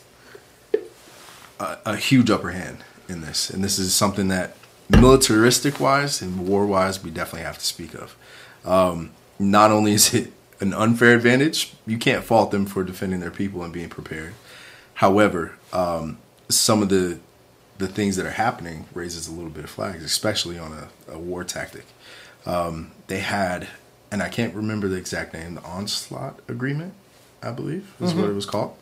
a, 1.61 1.79
a 1.87 1.97
huge 1.97 2.31
upper 2.31 2.51
hand 2.51 2.79
in 3.09 3.21
this, 3.21 3.49
and 3.51 3.63
this 3.63 3.79
is 3.79 3.95
something 3.95 4.29
that 4.29 4.57
militaristic 4.91 5.81
wise 5.81 6.21
and 6.21 6.47
war 6.49 6.67
wise 6.67 7.03
we 7.03 7.11
definitely 7.11 7.47
have 7.47 7.59
to 7.59 7.65
speak 7.65 7.95
of. 7.95 8.17
Um, 8.65 9.11
not 9.39 9.71
only 9.71 9.93
is 9.93 10.13
it 10.15 10.33
an 10.61 10.73
unfair 10.75 11.15
advantage, 11.15 11.75
you 11.87 11.99
can't 11.99 12.25
fault 12.25 12.51
them 12.51 12.67
for 12.67 12.85
defending 12.85 13.21
their 13.21 13.31
people 13.31 13.63
and 13.63 13.73
being 13.73 13.89
prepared. 13.89 14.35
However, 14.95 15.53
um, 15.73 16.19
some 16.49 16.83
of 16.83 16.89
the 16.89 17.19
the 17.83 17.89
things 17.89 18.17
that 18.17 18.25
are 18.25 18.31
happening 18.31 18.87
raises 18.95 19.27
a 19.29 19.33
little 19.33 19.51
bit 19.51 19.65
of 19.65 19.71
flags, 19.71 20.05
especially 20.05 20.59
on 20.59 20.73
a, 20.73 20.89
a 21.13 21.19
war 21.19 21.43
tactic. 21.45 21.85
Um, 22.47 22.93
they 23.09 23.19
had, 23.19 23.67
and 24.11 24.23
I 24.23 24.29
can't 24.29 24.55
remember 24.55 24.87
the 24.89 24.97
exact 24.97 25.35
name, 25.35 25.55
the 25.57 25.63
onslaught 25.63 26.39
agreement, 26.49 26.95
I 27.43 27.51
believe 27.51 27.93
is 28.01 28.15
what 28.15 28.29
it 28.29 28.35
was 28.35 28.47
called, 28.47 28.77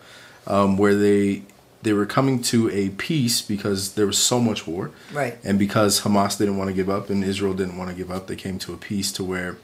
um, 0.46 0.76
where 0.76 0.94
they 0.94 1.42
they 1.82 1.94
were 1.94 2.04
coming 2.04 2.42
to 2.42 2.68
a 2.70 2.90
peace 2.90 3.40
because 3.40 3.94
there 3.94 4.06
was 4.06 4.18
so 4.18 4.38
much 4.38 4.66
war, 4.66 4.90
Right. 5.14 5.38
And 5.42 5.58
because 5.58 6.02
Hamas 6.02 6.36
didn't 6.36 6.58
want 6.58 6.68
to 6.68 6.74
give 6.74 6.90
up 6.90 7.08
and 7.08 7.24
Israel 7.24 7.54
didn't 7.54 7.78
want 7.78 7.88
to 7.88 7.96
give 7.96 8.10
up, 8.10 8.26
they 8.26 8.36
came 8.36 8.58
to 8.58 8.74
a 8.74 8.76
peace 8.76 9.10
to 9.12 9.24
where 9.24 9.56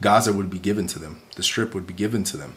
Gaza 0.00 0.32
would 0.32 0.48
be 0.48 0.58
given 0.58 0.86
to 0.86 0.98
them, 0.98 1.20
the 1.36 1.42
Strip 1.42 1.74
would 1.74 1.86
be 1.86 1.92
given 1.92 2.24
to 2.24 2.38
them. 2.38 2.54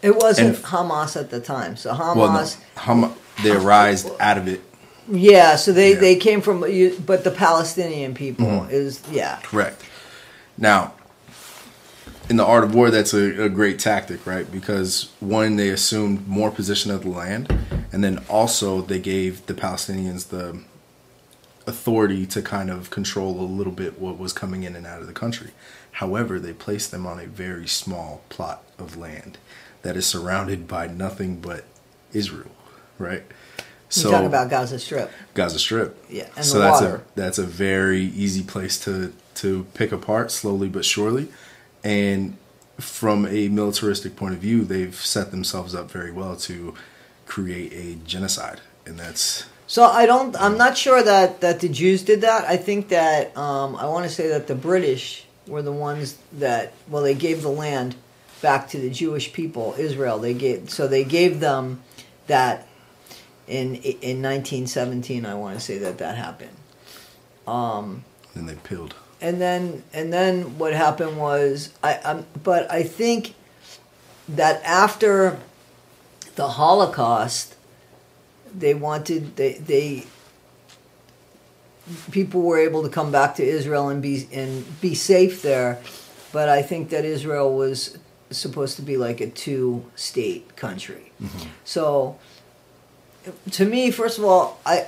It 0.00 0.16
wasn't 0.16 0.56
And- 0.56 0.64
Hamas 0.64 1.14
at 1.20 1.28
the 1.28 1.40
time. 1.40 1.76
So 1.76 1.92
Hamas, 1.92 2.16
Well, 2.16 2.32
no, 2.32 2.46
Ham- 2.82 3.14
they 3.42 3.50
arised 3.50 4.08
out 4.18 4.38
of 4.38 4.48
it, 4.48 4.62
yeah. 5.10 5.56
So 5.56 5.72
they, 5.72 5.92
Yeah. 5.94 6.00
they 6.00 6.16
came 6.16 6.40
from, 6.40 6.60
but 7.06 7.24
the 7.24 7.30
Palestinian 7.30 8.14
people 8.14 8.46
Mm-hmm. 8.46 8.70
is 8.70 9.00
yeah. 9.10 9.38
Correct. 9.42 9.82
Now, 10.56 10.94
in 12.28 12.36
the 12.36 12.44
art 12.44 12.64
of 12.64 12.74
war, 12.74 12.90
that's 12.90 13.14
a, 13.14 13.44
a 13.44 13.48
great 13.48 13.78
tactic, 13.78 14.26
right? 14.26 14.50
Because 14.50 15.10
one, 15.20 15.56
they 15.56 15.70
assumed 15.70 16.26
more 16.28 16.50
position 16.50 16.90
of 16.90 17.02
the 17.02 17.08
land, 17.08 17.52
and 17.92 18.04
then 18.04 18.18
also 18.28 18.82
they 18.82 18.98
gave 18.98 19.46
the 19.46 19.54
Palestinians 19.54 20.28
the 20.28 20.60
authority 21.66 22.26
to 22.26 22.42
kind 22.42 22.70
of 22.70 22.90
control 22.90 23.40
a 23.40 23.42
little 23.44 23.72
bit 23.72 23.98
what 24.00 24.18
was 24.18 24.32
coming 24.32 24.62
in 24.62 24.74
and 24.74 24.86
out 24.86 25.00
of 25.00 25.06
the 25.06 25.12
country. 25.12 25.50
However, 25.92 26.38
they 26.38 26.52
placed 26.52 26.90
them 26.90 27.06
on 27.06 27.18
a 27.18 27.26
very 27.26 27.66
small 27.66 28.22
plot 28.28 28.62
of 28.78 28.96
land 28.96 29.38
that 29.82 29.96
is 29.96 30.06
surrounded 30.06 30.66
by 30.68 30.86
nothing 30.86 31.40
but 31.40 31.64
Israel, 32.12 32.50
right? 32.98 33.24
You 33.94 34.02
talk 34.02 34.24
about 34.24 34.50
Gaza 34.50 34.78
Strip. 34.78 35.10
Gaza 35.34 35.58
Strip. 35.58 36.04
Yeah, 36.10 36.28
and 36.36 36.44
so 36.44 36.58
the 36.58 36.64
that's 36.64 36.80
water. 36.82 36.96
a 36.96 37.18
that's 37.18 37.38
a 37.38 37.44
very 37.44 38.02
easy 38.02 38.42
place 38.42 38.78
to 38.84 39.12
to 39.36 39.64
pick 39.74 39.92
apart 39.92 40.30
slowly 40.30 40.68
but 40.68 40.84
surely, 40.84 41.28
and 41.82 42.36
from 42.78 43.26
a 43.26 43.48
militaristic 43.48 44.14
point 44.14 44.34
of 44.34 44.40
view, 44.40 44.64
they've 44.64 44.94
set 44.94 45.30
themselves 45.30 45.74
up 45.74 45.90
very 45.90 46.12
well 46.12 46.36
to 46.36 46.74
create 47.26 47.72
a 47.72 47.96
genocide, 48.06 48.60
and 48.86 48.98
that's 48.98 49.46
So 49.66 49.84
I 49.84 50.06
don't. 50.06 50.36
I'm 50.40 50.56
not 50.56 50.76
sure 50.76 51.02
that 51.02 51.40
that 51.40 51.60
the 51.60 51.68
Jews 51.68 52.02
did 52.02 52.20
that. 52.20 52.44
I 52.44 52.56
think 52.56 52.88
that 52.88 53.36
um, 53.36 53.74
I 53.76 53.86
want 53.86 54.04
to 54.04 54.10
say 54.10 54.28
that 54.28 54.46
the 54.46 54.54
British 54.54 55.24
were 55.46 55.62
the 55.62 55.72
ones 55.72 56.18
that 56.34 56.72
well 56.88 57.02
they 57.02 57.14
gave 57.14 57.42
the 57.42 57.50
land 57.50 57.96
back 58.42 58.68
to 58.68 58.78
the 58.78 58.90
Jewish 58.90 59.32
people, 59.32 59.74
Israel. 59.78 60.18
They 60.18 60.34
gave 60.34 60.70
so 60.70 60.86
they 60.86 61.04
gave 61.04 61.40
them 61.40 61.82
that 62.28 62.67
in 63.48 63.76
in 63.76 64.22
1917. 64.22 65.26
I 65.26 65.34
want 65.34 65.58
to 65.58 65.60
say 65.60 65.78
that 65.78 65.98
that 65.98 66.16
happened. 66.16 66.56
Um, 67.46 68.04
then 68.34 68.46
they 68.46 68.54
peeled. 68.54 68.94
and 69.20 69.40
then 69.40 69.82
and 69.92 70.12
then 70.12 70.58
what 70.58 70.74
happened 70.74 71.18
was 71.18 71.70
I 71.82 71.94
um, 71.96 72.26
but 72.42 72.70
I 72.70 72.82
think 72.82 73.34
that 74.28 74.62
after 74.62 75.38
the 76.36 76.48
Holocaust, 76.48 77.56
they 78.54 78.74
wanted 78.74 79.36
they 79.36 79.54
they 79.54 80.06
people 82.10 82.42
were 82.42 82.58
able 82.58 82.82
to 82.82 82.88
come 82.88 83.10
back 83.10 83.34
to 83.36 83.42
Israel 83.42 83.88
and 83.88 84.02
be 84.02 84.28
and 84.32 84.80
be 84.80 84.94
safe 84.94 85.42
there, 85.42 85.80
but 86.32 86.48
I 86.48 86.62
think 86.62 86.90
that 86.90 87.04
Israel 87.04 87.54
was 87.56 87.98
supposed 88.30 88.76
to 88.76 88.82
be 88.82 88.96
like 88.98 89.20
a 89.22 89.28
two 89.28 89.86
state 89.96 90.54
country. 90.54 91.12
So 91.64 92.18
to 93.52 93.64
me, 93.64 93.90
first 93.90 94.18
of 94.18 94.24
all, 94.24 94.60
I 94.64 94.86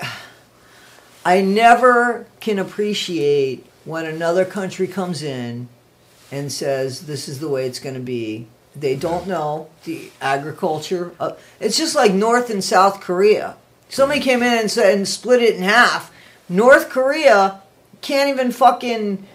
I 1.25 1.40
never 1.42 2.26
can 2.40 2.59
appreciate 2.59 3.66
when 3.85 4.06
another 4.06 4.44
country 4.44 4.87
comes 4.87 5.23
in 5.23 5.68
and 6.32 6.52
says 6.52 7.06
this 7.06 7.28
is 7.28 7.40
the 7.40 7.49
way 7.49 7.66
it's 7.66 7.80
going 7.80 7.94
to 7.94 8.00
be. 8.00 8.47
They 8.75 8.94
don't 8.94 9.26
know 9.26 9.68
the 9.85 10.11
agriculture. 10.20 11.12
Uh, 11.18 11.32
it's 11.59 11.76
just 11.76 11.94
like 11.94 12.12
North 12.12 12.50
and 12.50 12.62
South 12.62 13.00
Korea. 13.00 13.56
Somebody 13.88 14.20
came 14.20 14.42
in 14.42 14.59
and 14.59 14.70
said 14.70 14.94
and 14.94 15.09
split 15.09 15.42
it 15.42 15.56
in 15.56 15.62
half. 15.62 16.12
North 16.49 16.88
Korea 16.88 17.61
can't 18.00 18.30
even 18.30 18.52
fucking 18.52 19.26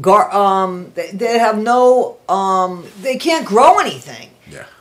gar. 0.00 0.34
Um, 0.34 0.92
they, 0.94 1.10
they 1.10 1.38
have 1.38 1.58
no. 1.58 2.16
Um, 2.28 2.86
they 3.02 3.16
can't 3.16 3.46
grow 3.46 3.78
anything. 3.78 4.30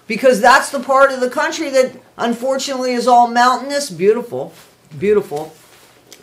Because 0.07 0.39
that's 0.41 0.71
the 0.71 0.79
part 0.79 1.11
of 1.11 1.19
the 1.19 1.29
country 1.29 1.69
that 1.69 1.91
unfortunately 2.17 2.93
is 2.93 3.07
all 3.07 3.27
mountainous. 3.27 3.89
Beautiful. 3.89 4.53
Beautiful. 4.97 5.53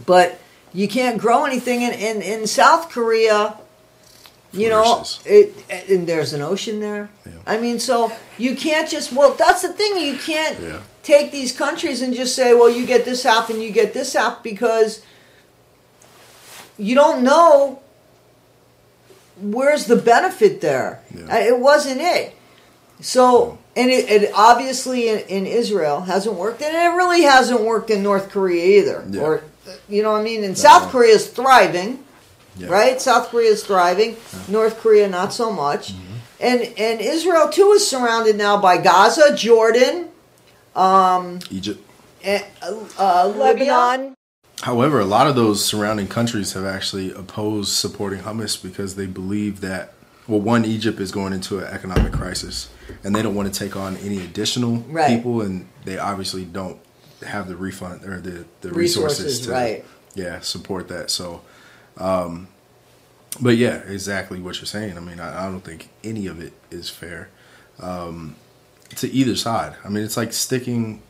But 0.06 0.40
you 0.72 0.88
can't 0.88 1.18
grow 1.18 1.44
anything 1.44 1.82
in, 1.82 1.92
in, 1.92 2.20
in 2.20 2.46
south 2.48 2.90
korea 2.90 3.56
you 4.52 4.68
know 4.68 5.04
it 5.24 5.54
and 5.88 6.06
there's 6.08 6.32
an 6.32 6.42
ocean 6.42 6.80
there. 6.80 7.08
Yeah. 7.24 7.32
i 7.46 7.56
mean 7.58 7.78
so 7.78 8.10
you 8.38 8.56
can't 8.56 8.88
just 8.90 9.12
well 9.12 9.34
that's 9.34 9.62
the 9.62 9.72
thing 9.72 9.96
you 9.98 10.16
can't 10.18 10.58
Yeah. 10.60 10.80
take 11.04 11.30
these 11.30 11.52
countries 11.56 12.02
and 12.02 12.12
just 12.12 12.34
say 12.34 12.54
well 12.54 12.68
you 12.68 12.86
get 12.86 13.04
this 13.04 13.22
half 13.22 13.50
and 13.50 13.62
you 13.62 13.70
get 13.70 13.94
this 13.94 14.14
half 14.14 14.42
because 14.42 15.02
you 16.76 16.94
don't 16.96 17.22
know 17.22 17.80
where's 19.40 19.86
the 19.86 19.96
benefit 19.96 20.60
there. 20.60 21.00
Yeah. 21.14 21.38
It 21.38 21.58
wasn't 21.58 22.00
it. 22.00 22.34
So, 23.00 23.58
and 23.76 23.90
it, 23.90 24.08
it 24.10 24.30
obviously 24.34 25.08
in, 25.08 25.18
in 25.28 25.46
Israel 25.46 26.02
hasn't 26.02 26.36
worked, 26.36 26.62
and 26.62 26.74
it 26.74 26.96
really 26.96 27.22
hasn't 27.22 27.60
worked 27.62 27.90
in 27.90 28.02
North 28.02 28.30
Korea 28.30 28.80
either. 28.80 29.04
Yeah. 29.10 29.20
Or, 29.22 29.44
you 29.88 30.02
know 30.02 30.12
what 30.12 30.20
I 30.20 30.24
mean? 30.24 30.44
And 30.44 30.56
South 30.56 30.82
right. 30.82 30.90
Korea 30.92 31.14
is 31.14 31.26
thriving, 31.28 32.04
Yeah. 32.56 32.68
right? 32.68 33.00
South 33.00 33.28
Korea 33.30 33.50
is 33.50 33.64
thriving. 33.64 34.16
North 34.48 34.78
Korea 34.80 35.08
not 35.08 35.32
so 35.32 35.52
much. 35.52 35.92
Mm-hmm. 35.92 36.14
And 36.40 36.60
and 36.78 37.00
Israel 37.00 37.48
too 37.48 37.72
is 37.72 37.88
surrounded 37.88 38.36
now 38.36 38.60
by 38.60 38.76
Gaza, 38.76 39.34
Jordan, 39.36 40.08
Egypt. 41.50 41.80
and, 42.22 42.44
uh, 42.98 43.32
Lebanon. 43.34 44.14
However, 44.62 45.00
a 45.00 45.04
lot 45.04 45.26
of 45.26 45.36
those 45.36 45.64
surrounding 45.64 46.06
countries 46.08 46.52
have 46.52 46.64
actually 46.64 47.12
opposed 47.12 47.72
supporting 47.72 48.20
Hamas 48.20 48.60
because 48.62 48.94
they 48.96 49.06
believe 49.06 49.60
that, 49.60 49.93
well, 50.26 50.40
one, 50.40 50.64
Egypt 50.64 51.00
is 51.00 51.12
going 51.12 51.32
into 51.32 51.58
an 51.58 51.64
economic 51.64 52.12
crisis 52.12 52.70
and 53.02 53.14
they 53.14 53.22
don't 53.22 53.34
want 53.34 53.52
to 53.52 53.58
take 53.58 53.76
on 53.76 53.96
any 53.98 54.18
additional 54.18 54.76
Right. 54.88 55.16
people, 55.16 55.40
and 55.42 55.66
they 55.84 55.98
obviously 55.98 56.44
don't 56.44 56.78
have 57.26 57.48
the 57.48 57.56
refund 57.56 58.04
or 58.04 58.20
the, 58.20 58.44
the 58.60 58.70
resources, 58.70 59.24
Resources, 59.24 59.40
to 59.46 59.52
right. 59.52 59.84
yeah 60.14 60.40
support 60.40 60.88
that. 60.88 61.10
So, 61.10 61.42
um, 61.96 62.48
but 63.40 63.56
yeah, 63.56 63.76
exactly 63.88 64.40
what 64.40 64.56
you're 64.56 64.66
saying. 64.66 64.96
I 64.96 65.00
mean, 65.00 65.20
I, 65.20 65.46
I 65.46 65.50
don't 65.50 65.64
think 65.64 65.88
any 66.02 66.26
of 66.26 66.40
it 66.40 66.52
is 66.70 66.88
fair 66.88 67.28
um, 67.80 68.36
to 68.96 69.10
either 69.10 69.36
side. 69.36 69.74
I 69.84 69.88
mean, 69.88 70.04
it's 70.04 70.16
like 70.16 70.32
sticking 70.32 71.02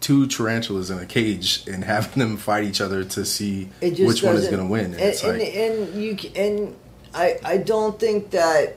two 0.00 0.26
tarantulas 0.26 0.90
in 0.90 0.98
a 0.98 1.06
cage 1.06 1.66
and 1.66 1.84
having 1.94 2.18
them 2.18 2.36
fight 2.36 2.64
each 2.64 2.80
other 2.80 3.04
to 3.04 3.24
see 3.24 3.70
which 3.80 4.22
one 4.22 4.36
is 4.36 4.48
going 4.48 4.58
to 4.58 4.66
win. 4.66 4.94
And, 4.94 5.00
and, 5.00 5.38
like, 5.38 5.54
and, 5.54 6.02
you 6.02 6.18
and 6.36 6.76
I 7.14 7.38
I 7.44 7.56
don't 7.58 7.98
think 7.98 8.30
that 8.30 8.76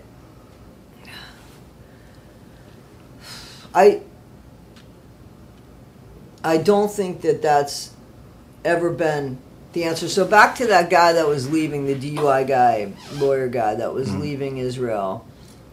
I 3.74 4.02
I 6.44 6.58
don't 6.58 6.92
think 6.92 7.22
that 7.22 7.42
that's 7.42 7.92
ever 8.64 8.92
been 8.92 9.40
the 9.74 9.84
answer. 9.84 10.08
So 10.08 10.26
back 10.26 10.56
to 10.56 10.68
that 10.68 10.90
guy 10.90 11.14
that 11.14 11.28
was 11.28 11.50
leaving, 11.50 11.86
the 11.86 11.96
DUI 11.96 12.48
guy, 12.48 12.94
lawyer 13.16 13.48
guy 13.48 13.76
that 13.76 13.94
was 13.94 14.10
mm-hmm. 14.10 14.22
leaving 14.22 14.58
Israel, 14.58 15.26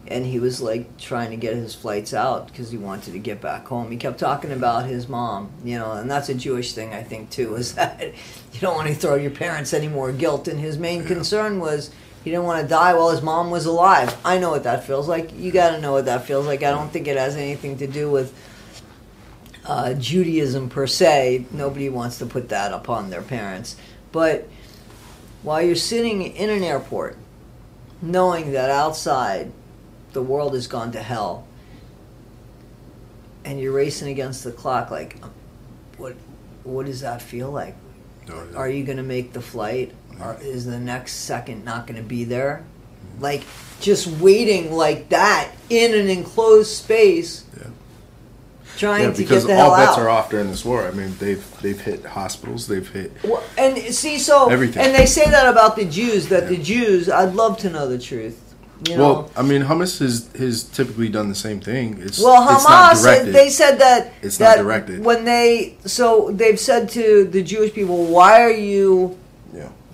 and 0.07 0.25
he 0.25 0.39
was 0.39 0.61
like 0.61 0.97
trying 0.97 1.31
to 1.31 1.37
get 1.37 1.55
his 1.55 1.73
flights 1.73 2.13
out 2.13 2.47
because 2.47 2.71
he 2.71 2.77
wanted 2.77 3.13
to 3.13 3.19
get 3.19 3.41
back 3.41 3.65
home. 3.67 3.89
He 3.91 3.97
kept 3.97 4.19
talking 4.19 4.51
about 4.51 4.85
his 4.85 5.07
mom, 5.07 5.49
you 5.63 5.77
know, 5.77 5.93
and 5.93 6.09
that's 6.09 6.29
a 6.29 6.35
Jewish 6.35 6.73
thing 6.73 6.93
I 6.93 7.03
think 7.03 7.29
too. 7.29 7.55
Is 7.57 7.75
that 7.75 8.01
you 8.01 8.59
don't 8.59 8.75
want 8.75 8.87
to 8.87 8.95
throw 8.95 9.15
your 9.15 9.31
parents 9.31 9.73
any 9.73 9.87
more 9.87 10.11
guilt, 10.11 10.47
and 10.47 10.59
his 10.59 10.77
main 10.77 11.01
yeah. 11.01 11.07
concern 11.07 11.59
was 11.59 11.91
he 12.25 12.31
didn't 12.31 12.45
want 12.45 12.63
to 12.63 12.67
die 12.67 12.95
while 12.95 13.11
his 13.11 13.21
mom 13.21 13.51
was 13.51 13.67
alive. 13.67 14.17
I 14.25 14.39
know 14.39 14.49
what 14.49 14.63
that 14.63 14.83
feels 14.83 15.07
like. 15.07 15.31
You 15.37 15.51
got 15.51 15.75
to 15.75 15.79
know 15.79 15.91
what 15.91 16.05
that 16.05 16.25
feels 16.25 16.47
like. 16.47 16.63
I 16.63 16.71
don't 16.71 16.91
think 16.91 17.07
it 17.07 17.17
has 17.17 17.35
anything 17.35 17.77
to 17.77 17.85
do 17.85 18.09
with 18.09 18.33
uh, 19.63 19.93
Judaism 19.93 20.67
per 20.69 20.87
se. 20.87 21.45
Nobody 21.51 21.87
wants 21.87 22.17
to 22.17 22.25
put 22.25 22.49
that 22.49 22.73
upon 22.73 23.11
their 23.11 23.21
parents. 23.21 23.75
But 24.11 24.49
while 25.43 25.61
you're 25.61 25.75
sitting 25.75 26.23
in 26.23 26.49
an 26.49 26.63
airport, 26.63 27.15
knowing 28.01 28.53
that 28.53 28.71
outside 28.71 29.51
the 30.13 30.21
world 30.23 30.55
has 30.55 30.65
gone 30.65 30.91
to 30.93 31.03
hell, 31.03 31.45
and 33.43 33.59
you're 33.59 33.71
racing 33.71 34.07
against 34.07 34.43
the 34.43 34.51
clock, 34.51 34.89
like, 34.89 35.23
what, 35.97 36.15
what 36.63 36.87
does 36.87 37.01
that 37.01 37.21
feel 37.21 37.51
like? 37.51 37.75
Are 38.55 38.67
you 38.67 38.83
going 38.83 38.97
to 38.97 39.03
make 39.03 39.33
the 39.33 39.41
flight? 39.41 39.93
Or 40.21 40.37
is 40.41 40.65
the 40.65 40.79
next 40.79 41.13
second 41.13 41.65
not 41.65 41.87
going 41.87 41.97
to 41.97 42.07
be 42.07 42.23
there? 42.23 42.63
Like, 43.19 43.43
just 43.79 44.07
waiting 44.07 44.71
like 44.71 45.09
that 45.09 45.51
in 45.69 45.93
an 45.93 46.09
enclosed 46.09 46.71
space 46.71 47.45
trying 48.77 49.03
yeah, 49.03 49.13
to 49.13 49.23
get 49.23 49.43
the 49.43 49.55
hell 49.55 49.73
out. 49.73 49.79
Because 49.79 49.87
all 49.89 49.95
bets 49.95 49.97
are 49.97 50.09
off 50.09 50.29
during 50.29 50.47
this 50.49 50.65
war. 50.65 50.87
I 50.87 50.91
mean, 50.91 51.15
they've 51.19 51.61
they've 51.61 51.79
hit 51.79 52.05
hospitals, 52.05 52.67
they've 52.67 52.87
hit 52.87 53.11
well, 53.23 53.43
and 53.57 53.77
see 53.93 54.17
so 54.17 54.49
everything. 54.49 54.83
And 54.83 54.95
they 54.95 55.05
say 55.05 55.29
that 55.29 55.47
about 55.47 55.75
the 55.75 55.85
Jews. 55.85 56.29
That 56.29 56.43
yeah. 56.43 56.49
the 56.49 56.63
Jews, 56.63 57.09
I'd 57.09 57.33
love 57.33 57.57
to 57.59 57.69
know 57.69 57.87
the 57.87 57.99
truth. 57.99 58.41
You 58.89 58.97
know? 58.97 59.13
Well, 59.13 59.31
I 59.37 59.41
mean, 59.41 59.63
Hamas 59.63 59.99
has 59.99 60.29
has 60.35 60.63
typically 60.63 61.09
done 61.09 61.29
the 61.29 61.35
same 61.35 61.59
thing. 61.59 61.97
It's 62.01 62.21
well, 62.21 62.45
Hamas. 62.45 63.03
They 63.31 63.49
said 63.49 63.79
that 63.79 64.13
it's 64.21 64.37
that 64.37 64.57
not 64.57 64.63
directed 64.63 65.03
when 65.03 65.25
they. 65.25 65.77
So 65.85 66.31
they've 66.31 66.59
said 66.59 66.89
to 66.89 67.25
the 67.25 67.41
Jewish 67.41 67.73
people, 67.73 68.05
"Why 68.05 68.41
are 68.41 68.51
you? 68.51 69.17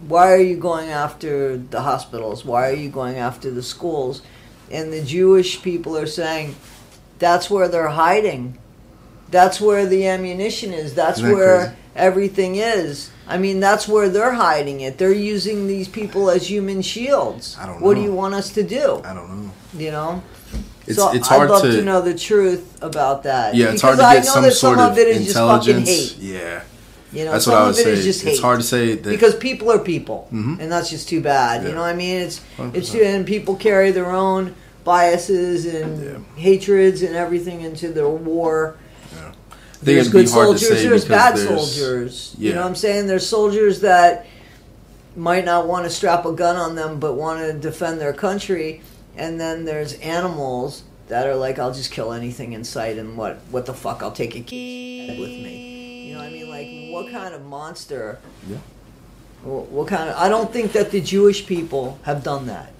Why 0.07 0.31
are 0.31 0.41
you 0.41 0.57
going 0.57 0.89
after 0.89 1.57
the 1.57 1.81
hospitals? 1.81 2.43
Why 2.43 2.69
are 2.69 2.75
you 2.75 2.89
going 2.89 3.17
after 3.17 3.51
the 3.51 3.63
schools?" 3.63 4.21
And 4.71 4.91
the 4.91 5.01
Jewish 5.01 5.61
people 5.61 5.97
are 5.97 6.07
saying, 6.07 6.55
"That's 7.19 7.49
where 7.49 7.67
they're 7.67 7.89
hiding." 7.89 8.57
That's 9.31 9.61
where 9.61 9.85
the 9.85 10.07
ammunition 10.07 10.73
is. 10.73 10.93
That's 10.93 11.21
that 11.21 11.33
where 11.33 11.59
crazy? 11.59 11.75
everything 11.95 12.55
is. 12.57 13.11
I 13.27 13.37
mean, 13.37 13.61
that's 13.61 13.87
where 13.87 14.09
they're 14.09 14.33
hiding 14.33 14.81
it. 14.81 14.97
They're 14.97 15.13
using 15.13 15.67
these 15.67 15.87
people 15.87 16.29
as 16.29 16.49
human 16.49 16.81
shields. 16.81 17.55
I 17.57 17.65
don't 17.65 17.79
know. 17.79 17.85
What 17.85 17.95
do 17.95 18.01
you 18.01 18.11
want 18.11 18.33
us 18.33 18.49
to 18.53 18.63
do? 18.63 19.01
I 19.05 19.13
don't 19.13 19.45
know. 19.45 19.51
You 19.73 19.91
know? 19.91 20.23
It's, 20.85 20.97
so 20.97 21.13
it's 21.13 21.27
hard 21.27 21.43
I'd 21.43 21.49
love 21.49 21.61
to, 21.61 21.71
to, 21.71 21.81
know 21.81 22.01
the 22.01 22.13
truth 22.13 22.81
about 22.83 23.23
that. 23.23 23.55
Yeah, 23.55 23.67
it's 23.67 23.81
because 23.81 23.99
hard 23.99 24.15
to 24.15 24.21
get 24.21 24.25
some 24.25 24.43
sort 24.51 24.79
some 24.79 24.91
of, 24.91 24.97
it 24.97 25.07
is. 25.07 25.33
Just 25.33 25.87
hate. 25.87 26.17
Yeah. 26.17 26.63
You 27.13 27.25
know, 27.25 27.33
that's 27.33 27.45
some 27.45 27.53
what 27.53 27.61
I 27.61 27.65
would 27.65 27.69
of 27.71 27.75
say. 27.75 27.91
It 27.91 27.97
is 27.99 28.03
just 28.05 28.23
hate. 28.23 28.31
It's 28.31 28.41
hard 28.41 28.59
to 28.59 28.65
say 28.65 28.95
because 28.95 29.35
people 29.35 29.71
are 29.71 29.79
people, 29.79 30.29
mm-hmm. 30.31 30.61
and 30.61 30.71
that's 30.71 30.89
just 30.89 31.09
too 31.09 31.21
bad. 31.21 31.61
Yeah. 31.61 31.69
You 31.69 31.75
know 31.75 31.81
what 31.81 31.93
I 31.93 31.95
mean? 31.95 32.21
It's 32.21 32.39
100%. 32.57 32.75
it's 32.75 32.95
and 32.95 33.25
people 33.25 33.55
carry 33.55 33.91
their 33.91 34.11
own 34.11 34.55
biases 34.83 35.65
and 35.65 36.03
yeah. 36.03 36.41
hatreds 36.41 37.01
and 37.01 37.15
everything 37.15 37.61
into 37.61 37.89
their 37.89 38.09
war 38.09 38.77
there's 39.81 40.09
good 40.09 40.29
soldiers, 40.29 40.83
there's 40.83 41.05
bad 41.05 41.35
there's, 41.35 41.47
soldiers. 41.47 42.35
Yeah. 42.37 42.49
You 42.49 42.55
know 42.55 42.61
what 42.61 42.67
I'm 42.67 42.75
saying? 42.75 43.07
There's 43.07 43.27
soldiers 43.27 43.81
that 43.81 44.27
might 45.15 45.43
not 45.43 45.67
want 45.67 45.85
to 45.85 45.89
strap 45.89 46.25
a 46.25 46.31
gun 46.31 46.55
on 46.55 46.75
them 46.75 46.99
but 46.99 47.13
want 47.13 47.39
to 47.39 47.53
defend 47.53 47.99
their 47.99 48.13
country. 48.13 48.81
And 49.17 49.39
then 49.39 49.65
there's 49.65 49.93
animals 49.95 50.83
that 51.07 51.27
are 51.27 51.35
like, 51.35 51.59
I'll 51.59 51.73
just 51.73 51.91
kill 51.91 52.13
anything 52.13 52.53
in 52.53 52.63
sight 52.63 52.97
and 52.97 53.17
what, 53.17 53.37
what 53.49 53.65
the 53.65 53.73
fuck, 53.73 54.03
I'll 54.03 54.11
take 54.11 54.35
a 54.35 54.41
kid 54.41 55.19
with 55.19 55.29
me. 55.29 55.70
You 56.29 56.45
know 56.45 56.51
what 56.51 56.55
I 56.55 56.63
mean? 56.63 56.91
Like, 56.91 57.03
what 57.03 57.11
kind 57.11 57.33
of 57.33 57.45
monster? 57.45 58.19
Yeah. 58.47 58.57
What, 59.43 59.67
what 59.69 59.87
kind 59.87 60.09
of, 60.09 60.15
I 60.17 60.29
don't 60.29 60.51
think 60.51 60.71
that 60.73 60.91
the 60.91 61.01
Jewish 61.01 61.45
people 61.45 61.99
have 62.03 62.23
done 62.23 62.47
that. 62.47 62.71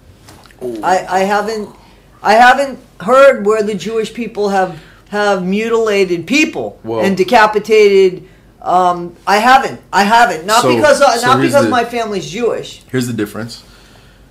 I, 0.82 1.06
I 1.08 1.18
haven't 1.20 1.74
I 2.22 2.34
haven't 2.34 2.78
heard 3.00 3.44
where 3.44 3.62
the 3.62 3.74
Jewish 3.74 4.14
people 4.14 4.50
have 4.50 4.80
have 5.08 5.44
mutilated 5.44 6.26
people 6.26 6.78
Whoa. 6.82 7.00
and 7.00 7.16
decapitated. 7.16 8.28
Um, 8.60 9.16
I 9.26 9.38
haven't. 9.38 9.80
I 9.92 10.04
haven't. 10.04 10.46
Not 10.46 10.62
so, 10.62 10.74
because 10.74 11.00
uh, 11.00 11.16
so 11.16 11.26
not 11.26 11.40
because 11.40 11.64
the, 11.64 11.70
my 11.70 11.84
family's 11.84 12.30
Jewish. 12.30 12.84
Here's 12.90 13.08
the 13.08 13.12
difference. 13.12 13.62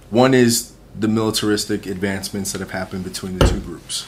One 0.09 0.33
is 0.33 0.73
the 0.97 1.09
militaristic 1.09 1.85
advancements 1.85 2.53
that 2.53 2.59
have 2.59 2.71
happened 2.71 3.03
between 3.03 3.37
the 3.37 3.45
two 3.45 3.59
groups. 3.59 4.07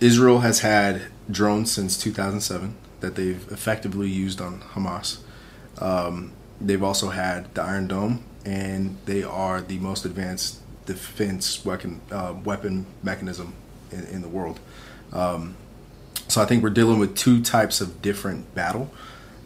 Israel 0.00 0.40
has 0.40 0.60
had 0.60 1.02
drones 1.30 1.72
since 1.72 1.96
2007 1.98 2.74
that 3.00 3.14
they've 3.14 3.46
effectively 3.50 4.08
used 4.08 4.40
on 4.40 4.60
Hamas. 4.60 5.18
Um, 5.80 6.32
they've 6.60 6.82
also 6.82 7.10
had 7.10 7.54
the 7.54 7.62
Iron 7.62 7.88
Dome, 7.88 8.24
and 8.44 8.96
they 9.06 9.22
are 9.22 9.60
the 9.60 9.78
most 9.78 10.04
advanced 10.04 10.60
defense 10.86 11.64
weapon 11.64 12.00
uh, 12.10 12.34
weapon 12.44 12.86
mechanism 13.02 13.54
in, 13.92 14.04
in 14.06 14.22
the 14.22 14.28
world. 14.28 14.58
Um, 15.12 15.56
so 16.28 16.42
I 16.42 16.46
think 16.46 16.62
we're 16.62 16.70
dealing 16.70 16.98
with 16.98 17.16
two 17.16 17.42
types 17.42 17.80
of 17.80 18.02
different 18.02 18.54
battle, 18.54 18.90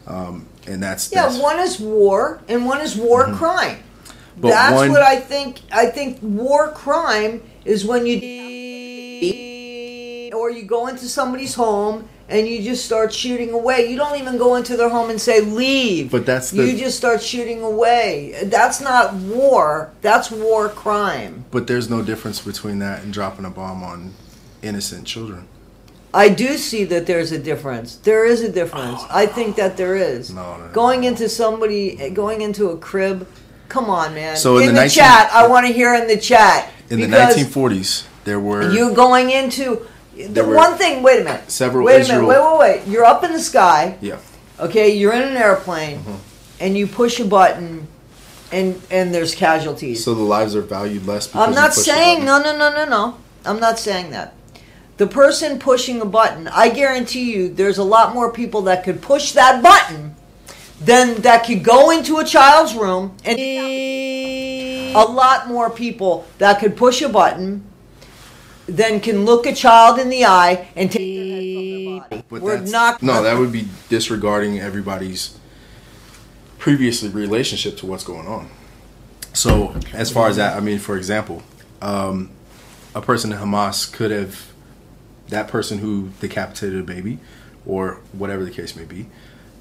um, 0.06 0.46
and 0.66 0.82
that's 0.82 1.12
yeah. 1.12 1.26
That's, 1.26 1.38
one 1.38 1.58
is 1.58 1.78
war, 1.78 2.40
and 2.48 2.64
one 2.64 2.80
is 2.80 2.96
war 2.96 3.26
mm-hmm. 3.26 3.36
crime. 3.36 3.82
But 4.36 4.50
that's 4.50 4.74
one, 4.74 4.90
what 4.92 5.02
I 5.02 5.16
think. 5.16 5.60
I 5.70 5.86
think 5.86 6.18
war 6.22 6.72
crime 6.72 7.42
is 7.64 7.84
when 7.84 8.06
you 8.06 8.18
you 10.52 10.62
go 10.62 10.86
into 10.86 11.06
somebody's 11.06 11.54
home 11.54 12.08
and 12.28 12.48
you 12.48 12.62
just 12.62 12.84
start 12.84 13.12
shooting 13.12 13.50
away. 13.50 13.90
You 13.90 13.96
don't 13.96 14.18
even 14.18 14.38
go 14.38 14.56
into 14.56 14.76
their 14.76 14.88
home 14.88 15.10
and 15.10 15.20
say 15.20 15.40
leave. 15.40 16.10
But 16.10 16.24
that's 16.24 16.50
the, 16.50 16.66
you 16.66 16.78
just 16.78 16.96
start 16.96 17.22
shooting 17.22 17.62
away. 17.62 18.40
That's 18.44 18.80
not 18.80 19.14
war. 19.14 19.92
That's 20.00 20.30
war 20.30 20.68
crime. 20.68 21.44
But 21.50 21.66
there's 21.66 21.90
no 21.90 22.02
difference 22.02 22.40
between 22.40 22.78
that 22.78 23.02
and 23.02 23.12
dropping 23.12 23.44
a 23.44 23.50
bomb 23.50 23.82
on 23.82 24.14
innocent 24.62 25.06
children. 25.06 25.48
I 26.14 26.28
do 26.28 26.58
see 26.58 26.84
that 26.84 27.06
there's 27.06 27.32
a 27.32 27.38
difference. 27.38 27.96
There 27.96 28.26
is 28.26 28.42
a 28.42 28.52
difference. 28.52 29.00
Oh, 29.00 29.08
I 29.10 29.26
think 29.26 29.56
that 29.56 29.76
there 29.76 29.96
is. 29.96 30.30
No, 30.30 30.58
no, 30.58 30.68
going 30.68 31.04
into 31.04 31.28
somebody, 31.28 32.10
going 32.10 32.42
into 32.42 32.68
a 32.70 32.76
crib. 32.76 33.26
Come 33.68 33.88
on, 33.88 34.14
man. 34.14 34.36
So 34.36 34.58
in, 34.58 34.64
in 34.64 34.68
the, 34.68 34.72
the 34.72 34.80
19, 34.80 34.90
chat, 34.94 35.30
I 35.32 35.48
want 35.48 35.66
to 35.66 35.72
hear 35.72 35.94
in 35.94 36.06
the 36.06 36.18
chat. 36.18 36.70
In 36.90 37.00
the 37.00 37.06
1940s, 37.06 38.06
there 38.24 38.38
were 38.38 38.70
you 38.70 38.94
going 38.94 39.30
into 39.30 39.86
the 40.16 40.44
one 40.44 40.76
thing. 40.76 41.02
Wait 41.02 41.20
a 41.20 41.24
minute. 41.24 41.50
Several. 41.50 41.86
Wait 41.86 42.00
Israel, 42.00 42.20
a 42.20 42.22
minute. 42.22 42.42
Wait, 42.42 42.58
wait, 42.58 42.80
wait. 42.84 42.92
You're 42.92 43.04
up 43.04 43.24
in 43.24 43.32
the 43.32 43.40
sky. 43.40 43.98
Yeah. 44.00 44.18
Okay, 44.60 44.96
you're 44.96 45.12
in 45.12 45.22
an 45.22 45.36
airplane, 45.36 45.98
mm-hmm. 45.98 46.16
and 46.60 46.76
you 46.76 46.86
push 46.86 47.18
a 47.20 47.24
button, 47.24 47.88
and 48.52 48.80
and 48.90 49.14
there's 49.14 49.34
casualties. 49.34 50.04
So 50.04 50.14
the 50.14 50.22
lives 50.22 50.54
are 50.54 50.62
valued 50.62 51.06
less. 51.06 51.34
I'm 51.34 51.54
not 51.54 51.74
saying 51.74 52.24
no, 52.24 52.38
no, 52.40 52.56
no, 52.56 52.72
no, 52.72 52.84
no. 52.84 53.18
I'm 53.44 53.58
not 53.58 53.78
saying 53.78 54.10
that 54.10 54.34
the 54.98 55.06
person 55.06 55.58
pushing 55.58 56.00
a 56.00 56.04
button, 56.04 56.48
I 56.48 56.68
guarantee 56.68 57.34
you 57.34 57.52
there's 57.52 57.78
a 57.78 57.84
lot 57.84 58.14
more 58.14 58.32
people 58.32 58.62
that 58.62 58.84
could 58.84 59.02
push 59.02 59.32
that 59.32 59.62
button 59.62 60.14
than 60.80 61.22
that 61.22 61.44
could 61.44 61.64
go 61.64 61.90
into 61.90 62.18
a 62.18 62.24
child's 62.24 62.74
room 62.74 63.16
and 63.24 63.38
a 63.38 65.04
lot 65.04 65.48
more 65.48 65.70
people 65.70 66.26
that 66.38 66.60
could 66.60 66.76
push 66.76 67.02
a 67.02 67.08
button 67.08 67.64
than 68.66 69.00
can 69.00 69.24
look 69.24 69.46
a 69.46 69.54
child 69.54 69.98
in 69.98 70.08
the 70.08 70.24
eye 70.24 70.68
and 70.76 70.90
take 70.90 71.16
their 71.16 71.24
head 71.24 71.54
from 71.54 71.70
their 71.70 72.00
body. 72.00 72.24
But 72.28 72.42
We're 72.42 72.60
not 72.60 73.02
No, 73.02 73.22
that 73.22 73.38
would 73.38 73.52
be 73.52 73.68
disregarding 73.88 74.60
everybody's 74.60 75.38
previously 76.58 77.08
relationship 77.08 77.76
to 77.78 77.86
what's 77.86 78.04
going 78.04 78.26
on. 78.26 78.48
So, 79.32 79.74
as 79.92 80.10
far 80.10 80.28
as 80.28 80.36
that, 80.36 80.56
I 80.56 80.60
mean, 80.60 80.78
for 80.78 80.96
example, 80.96 81.42
um, 81.80 82.30
a 82.94 83.00
person 83.00 83.32
in 83.32 83.38
Hamas 83.38 83.90
could 83.90 84.10
have 84.10 84.52
that 85.28 85.48
person 85.48 85.78
who 85.78 86.10
decapitated 86.20 86.78
a 86.78 86.84
baby 86.84 87.18
or 87.64 88.00
whatever 88.12 88.44
the 88.44 88.50
case 88.50 88.76
may 88.76 88.84
be 88.84 89.06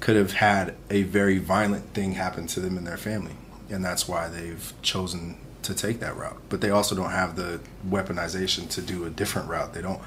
could 0.00 0.16
have 0.16 0.32
had 0.34 0.74
a 0.90 1.04
very 1.04 1.38
violent 1.38 1.94
thing 1.94 2.12
happen 2.12 2.46
to 2.46 2.60
them 2.60 2.76
and 2.76 2.86
their 2.86 2.96
family 2.96 3.36
and 3.70 3.84
that's 3.84 4.06
why 4.06 4.28
they've 4.28 4.72
chosen 4.82 5.36
to 5.62 5.74
take 5.74 6.00
that 6.00 6.16
route. 6.16 6.36
But 6.48 6.60
they 6.60 6.70
also 6.70 6.94
don't 6.94 7.10
have 7.10 7.36
the 7.36 7.60
weaponization 7.88 8.68
to 8.70 8.82
do 8.82 9.04
a 9.04 9.10
different 9.10 9.48
route. 9.48 9.74
They 9.74 9.82
don't. 9.82 10.00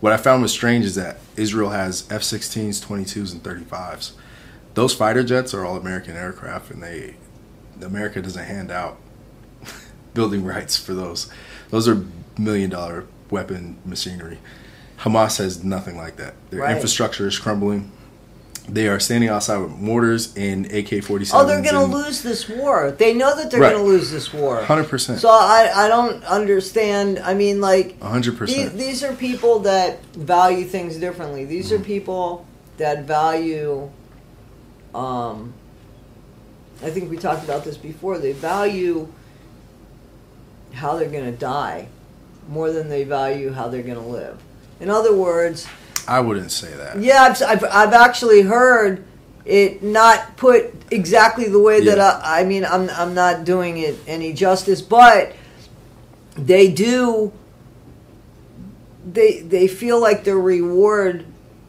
What 0.00 0.12
I 0.12 0.16
found 0.16 0.40
was 0.42 0.52
strange 0.52 0.84
is 0.84 0.94
that 0.94 1.18
Israel 1.36 1.70
has 1.70 2.10
F-16s, 2.10 2.82
22s, 2.84 3.32
and 3.32 3.42
35s. 3.42 4.12
Those 4.74 4.94
fighter 4.94 5.22
jets 5.22 5.52
are 5.52 5.64
all 5.64 5.76
American 5.76 6.16
aircraft, 6.16 6.70
and 6.70 6.82
they 6.82 7.16
America 7.82 8.22
doesn't 8.22 8.44
hand 8.44 8.70
out 8.70 8.98
building 10.14 10.44
rights 10.44 10.76
for 10.76 10.94
those. 10.94 11.30
Those 11.70 11.88
are 11.88 12.04
million 12.38 12.70
dollar 12.70 13.06
weapon 13.30 13.78
machinery. 13.84 14.38
Hamas 15.00 15.38
has 15.38 15.64
nothing 15.64 15.96
like 15.96 16.16
that. 16.16 16.34
Their 16.50 16.60
Right. 16.60 16.74
infrastructure 16.74 17.26
is 17.26 17.38
crumbling. 17.38 17.90
They 18.68 18.86
are 18.88 19.00
standing 19.00 19.28
outside 19.30 19.58
with 19.58 19.70
mortars 19.72 20.32
and 20.36 20.66
AK 20.66 21.02
47s. 21.02 21.30
Oh, 21.34 21.44
they're 21.46 21.62
going 21.62 21.74
to 21.74 21.84
lose 21.96 22.22
this 22.22 22.48
war. 22.48 22.90
They 22.92 23.14
know 23.14 23.34
that 23.36 23.50
they're 23.50 23.60
Right. 23.60 23.72
going 23.72 23.84
to 23.84 23.90
lose 23.90 24.10
this 24.10 24.32
war. 24.32 24.60
100%. 24.62 25.18
So 25.18 25.28
I, 25.28 25.70
I 25.74 25.88
don't 25.88 26.22
understand. 26.24 27.18
I 27.18 27.34
mean, 27.34 27.60
like, 27.60 27.98
100%. 28.00 28.46
these, 28.46 28.72
these 28.72 29.04
are 29.04 29.12
people 29.14 29.60
that 29.60 30.04
value 30.14 30.64
things 30.64 30.96
differently. 30.98 31.44
These 31.44 31.70
Mm-hmm. 31.72 31.82
are 31.82 31.84
people 31.84 32.46
that 32.76 33.04
value, 33.04 33.90
um, 34.94 35.52
I 36.82 36.90
think 36.90 37.10
we 37.10 37.16
talked 37.16 37.44
about 37.44 37.64
this 37.64 37.76
before, 37.76 38.18
they 38.18 38.32
value 38.32 39.08
how 40.74 40.96
they're 40.96 41.10
going 41.10 41.24
to 41.30 41.36
die 41.36 41.88
more 42.48 42.70
than 42.70 42.88
they 42.88 43.04
value 43.04 43.52
how 43.52 43.68
they're 43.68 43.82
going 43.82 43.96
to 43.96 44.00
live. 44.00 44.40
In 44.78 44.88
other 44.90 45.14
words, 45.14 45.66
I 46.06 46.20
wouldn't 46.20 46.52
say 46.52 46.72
that. 46.74 47.00
yeah, 47.00 47.22
I've, 47.22 47.42
I've, 47.42 47.64
I've 47.64 47.92
actually 47.92 48.42
heard 48.42 49.04
it 49.44 49.82
not 49.82 50.36
put 50.36 50.72
exactly 50.90 51.48
the 51.48 51.58
way 51.60 51.80
that 51.84 51.98
Yeah. 51.98 52.20
I, 52.22 52.40
I 52.40 52.44
mean, 52.44 52.64
I'm, 52.64 52.90
I'm 52.90 53.14
not 53.14 53.44
doing 53.44 53.78
it 53.78 53.96
any 54.06 54.32
justice, 54.32 54.82
but 54.82 55.32
they 56.36 56.70
do, 56.70 57.32
they, 59.04 59.40
they 59.40 59.66
feel 59.66 60.00
like 60.00 60.24
their 60.24 60.38
reward 60.38 61.26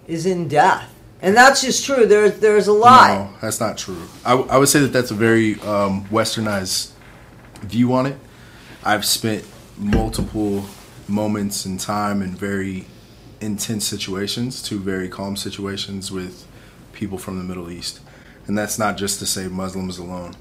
is 0.08 0.26
in 0.26 0.48
death. 0.48 0.94
And 1.22 1.36
that's 1.38 1.62
just 1.62 1.86
true. 1.86 2.06
There's, 2.08 2.40
there's 2.40 2.68
a 2.68 2.74
lot. 2.74 3.10
No, 3.14 3.38
that's 3.42 3.60
not 3.60 3.78
true. 3.78 4.08
I, 4.26 4.34
I 4.34 4.58
would 4.58 4.70
say 4.70 4.80
that 4.80 4.88
that's 4.88 5.12
a 5.12 5.16
very 5.16 5.60
um, 5.62 6.06
westernized 6.06 6.92
view 7.62 7.94
on 7.94 8.08
it. 8.08 8.18
I've 8.84 9.06
spent 9.06 9.46
multiple 9.78 10.66
moments 11.08 11.66
in 11.66 11.78
time 11.78 12.22
in 12.24 12.36
very 12.36 12.86
intense 13.42 13.86
situations 13.88 14.62
to 14.64 14.80
very 14.80 15.10
calm 15.10 15.36
situations 15.36 16.12
with 16.12 16.48
people 16.94 17.18
from 17.18 17.38
the 17.38 17.44
Middle 17.44 17.70
East. 17.70 18.00
And 18.48 18.58
that's 18.58 18.80
not 18.80 18.98
just 18.98 19.20
to 19.20 19.26
say 19.26 19.48
Muslims 19.48 19.98
alone. 19.98 20.36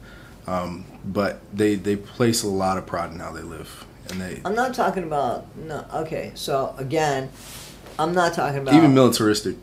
Um, 0.46 0.84
but 1.04 1.40
they, 1.54 1.74
they 1.74 1.96
place 1.96 2.42
a 2.42 2.48
lot 2.48 2.78
of 2.78 2.86
pride 2.86 3.12
in 3.12 3.18
how 3.18 3.32
they 3.32 3.42
live. 3.42 3.84
And 4.10 4.20
they, 4.20 4.40
I'm 4.44 4.54
not 4.54 4.74
talking 4.74 5.04
about, 5.04 5.56
no, 5.56 5.84
okay, 5.94 6.32
so 6.34 6.74
again, 6.78 7.30
I'm 7.98 8.12
not 8.14 8.34
talking 8.34 8.58
about. 8.58 8.74
even 8.74 8.94
militaristic 8.94 9.56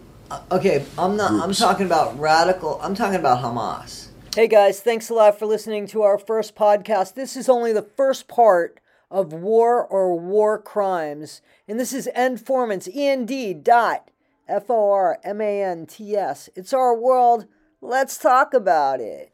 Okay, 0.52 0.86
I'm 0.98 1.16
not. 1.16 1.32
I'm 1.32 1.54
talking 1.54 1.86
about 1.86 2.20
radical. 2.20 2.80
I'm 2.82 2.96
talking 2.96 3.20
about 3.20 3.42
Hamas. 3.42 4.08
Hey 4.36 4.48
guys, 4.48 4.82
thanks 4.82 5.10
a 5.10 5.14
lot 5.14 5.40
for 5.40 5.46
listening 5.46 5.88
to 5.88 6.02
our 6.02 6.18
first 6.18 6.54
podcast. 6.54 7.14
This 7.14 7.38
is 7.38 7.48
only 7.48 7.72
the 7.72 7.82
first 7.82 8.28
part 8.28 8.80
of 9.10 9.34
War 9.34 9.86
or 9.86 10.18
War 10.20 10.60
Crimes, 10.60 11.42
and 11.68 11.80
this 11.80 11.94
is 11.94 12.10
End 12.14 12.40
Formants. 12.40 12.88
E 12.94 13.08
N 13.08 13.26
D 13.26 13.54
dot 13.54 14.12
F 14.48 14.70
O 14.70 14.92
R 14.92 15.20
M 15.24 15.42
A 15.42 15.64
N 15.64 15.86
T 15.86 16.16
S. 16.16 16.50
It's 16.56 16.74
our 16.74 16.96
world. 16.96 17.46
Let's 17.82 18.18
talk 18.18 18.54
about 18.54 19.00
it. 19.00 19.32